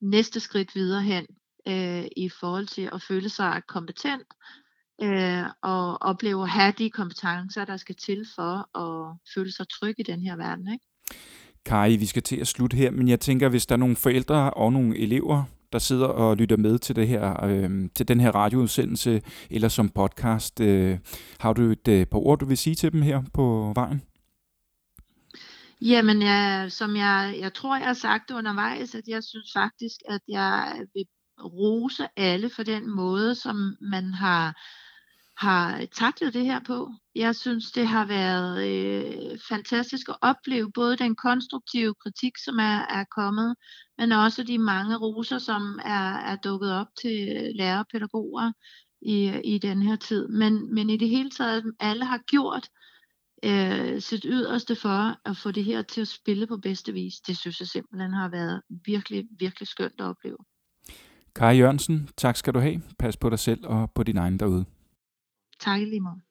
næste 0.00 0.40
skridt 0.40 0.74
videre 0.74 1.02
hen, 1.02 1.26
øh, 1.68 2.04
i 2.16 2.28
forhold 2.28 2.66
til 2.66 2.90
at 2.92 3.02
føle 3.02 3.28
sig 3.28 3.62
kompetent, 3.68 4.26
øh, 5.02 5.44
og 5.62 6.02
opleve 6.02 6.42
at 6.42 6.50
have 6.50 6.72
de 6.78 6.90
kompetencer, 6.90 7.64
der 7.64 7.76
skal 7.76 7.94
til 7.94 8.26
for 8.34 8.78
at 8.78 9.16
føle 9.34 9.52
sig 9.52 9.66
tryg 9.68 9.94
i 9.98 10.02
den 10.02 10.20
her 10.20 10.36
verden. 10.36 10.72
Ikke? 10.72 10.84
Kari, 11.66 11.96
vi 11.96 12.06
skal 12.06 12.22
til 12.22 12.36
at 12.36 12.46
slutte 12.46 12.76
her, 12.76 12.90
men 12.90 13.08
jeg 13.08 13.20
tænker, 13.20 13.48
hvis 13.48 13.66
der 13.66 13.72
er 13.72 13.76
nogle 13.76 13.96
forældre 13.96 14.50
og 14.50 14.72
nogle 14.72 14.98
elever, 14.98 15.44
der 15.72 15.78
sidder 15.78 16.06
og 16.06 16.36
lytter 16.36 16.56
med 16.56 16.78
til, 16.78 16.96
det 16.96 17.08
her, 17.08 17.44
øh, 17.44 17.88
til 17.94 18.08
den 18.08 18.20
her 18.20 18.30
radioudsendelse, 18.30 19.22
eller 19.50 19.68
som 19.68 19.88
podcast, 19.88 20.60
øh, 20.60 20.98
har 21.38 21.52
du 21.52 21.62
et 21.62 21.88
øh, 21.88 22.06
par 22.06 22.18
ord, 22.18 22.38
du 22.38 22.46
vil 22.46 22.58
sige 22.58 22.74
til 22.74 22.92
dem 22.92 23.02
her 23.02 23.22
på 23.34 23.72
vejen? 23.74 24.02
Jamen, 25.80 26.22
jeg, 26.22 26.66
som 26.72 26.96
jeg, 26.96 27.36
jeg 27.40 27.54
tror, 27.54 27.76
jeg 27.76 27.86
har 27.86 27.94
sagt 27.94 28.30
undervejs, 28.30 28.94
at 28.94 29.04
jeg 29.08 29.24
synes 29.24 29.52
faktisk, 29.56 29.96
at 30.08 30.20
jeg 30.28 30.74
vil 30.94 31.04
rose 31.44 32.06
alle 32.16 32.50
for 32.50 32.62
den 32.62 32.90
måde, 32.90 33.34
som 33.34 33.76
man 33.80 34.14
har 34.14 34.54
har 35.38 35.86
taklet 35.92 36.34
det 36.34 36.44
her 36.44 36.60
på. 36.66 36.92
Jeg 37.14 37.34
synes, 37.36 37.72
det 37.72 37.86
har 37.86 38.06
været 38.06 38.66
øh, 38.68 39.38
fantastisk 39.48 40.08
at 40.08 40.16
opleve 40.22 40.72
både 40.72 40.96
den 40.96 41.16
konstruktive 41.16 41.94
kritik, 41.94 42.32
som 42.44 42.58
er, 42.58 42.78
er 42.98 43.04
kommet, 43.16 43.54
men 43.98 44.12
også 44.12 44.42
de 44.42 44.58
mange 44.58 44.96
roser, 44.96 45.38
som 45.38 45.80
er, 45.84 46.12
er 46.12 46.36
dukket 46.36 46.72
op 46.72 46.86
til 47.02 47.50
lærere 47.54 47.80
og 47.80 47.86
pædagoger 47.92 48.52
i, 49.02 49.40
i 49.44 49.58
den 49.58 49.82
her 49.82 49.96
tid. 49.96 50.28
Men, 50.28 50.74
men 50.74 50.90
i 50.90 50.96
det 50.96 51.08
hele 51.08 51.30
taget, 51.30 51.74
alle 51.80 52.04
har 52.04 52.18
gjort 52.18 52.68
øh, 53.44 54.00
sit 54.00 54.24
yderste 54.28 54.76
for 54.76 55.28
at 55.28 55.36
få 55.36 55.50
det 55.50 55.64
her 55.64 55.82
til 55.82 56.00
at 56.00 56.08
spille 56.08 56.46
på 56.46 56.56
bedste 56.56 56.92
vis. 56.92 57.14
Det 57.26 57.36
synes 57.36 57.60
jeg 57.60 57.68
simpelthen 57.68 58.12
har 58.12 58.28
været 58.28 58.62
virkelig, 58.86 59.24
virkelig 59.38 59.68
skønt 59.68 59.94
at 59.98 60.04
opleve. 60.04 60.36
Kari 61.34 61.56
Jørgensen, 61.56 62.08
tak 62.16 62.36
skal 62.36 62.54
du 62.54 62.58
have. 62.58 62.82
Pas 62.98 63.16
på 63.16 63.30
dig 63.30 63.38
selv 63.38 63.66
og 63.66 63.90
på 63.90 64.02
din 64.02 64.16
egen 64.16 64.38
derude. 64.38 64.64
Tak 65.66 65.80
lige 65.80 66.00
meget. 66.00 66.25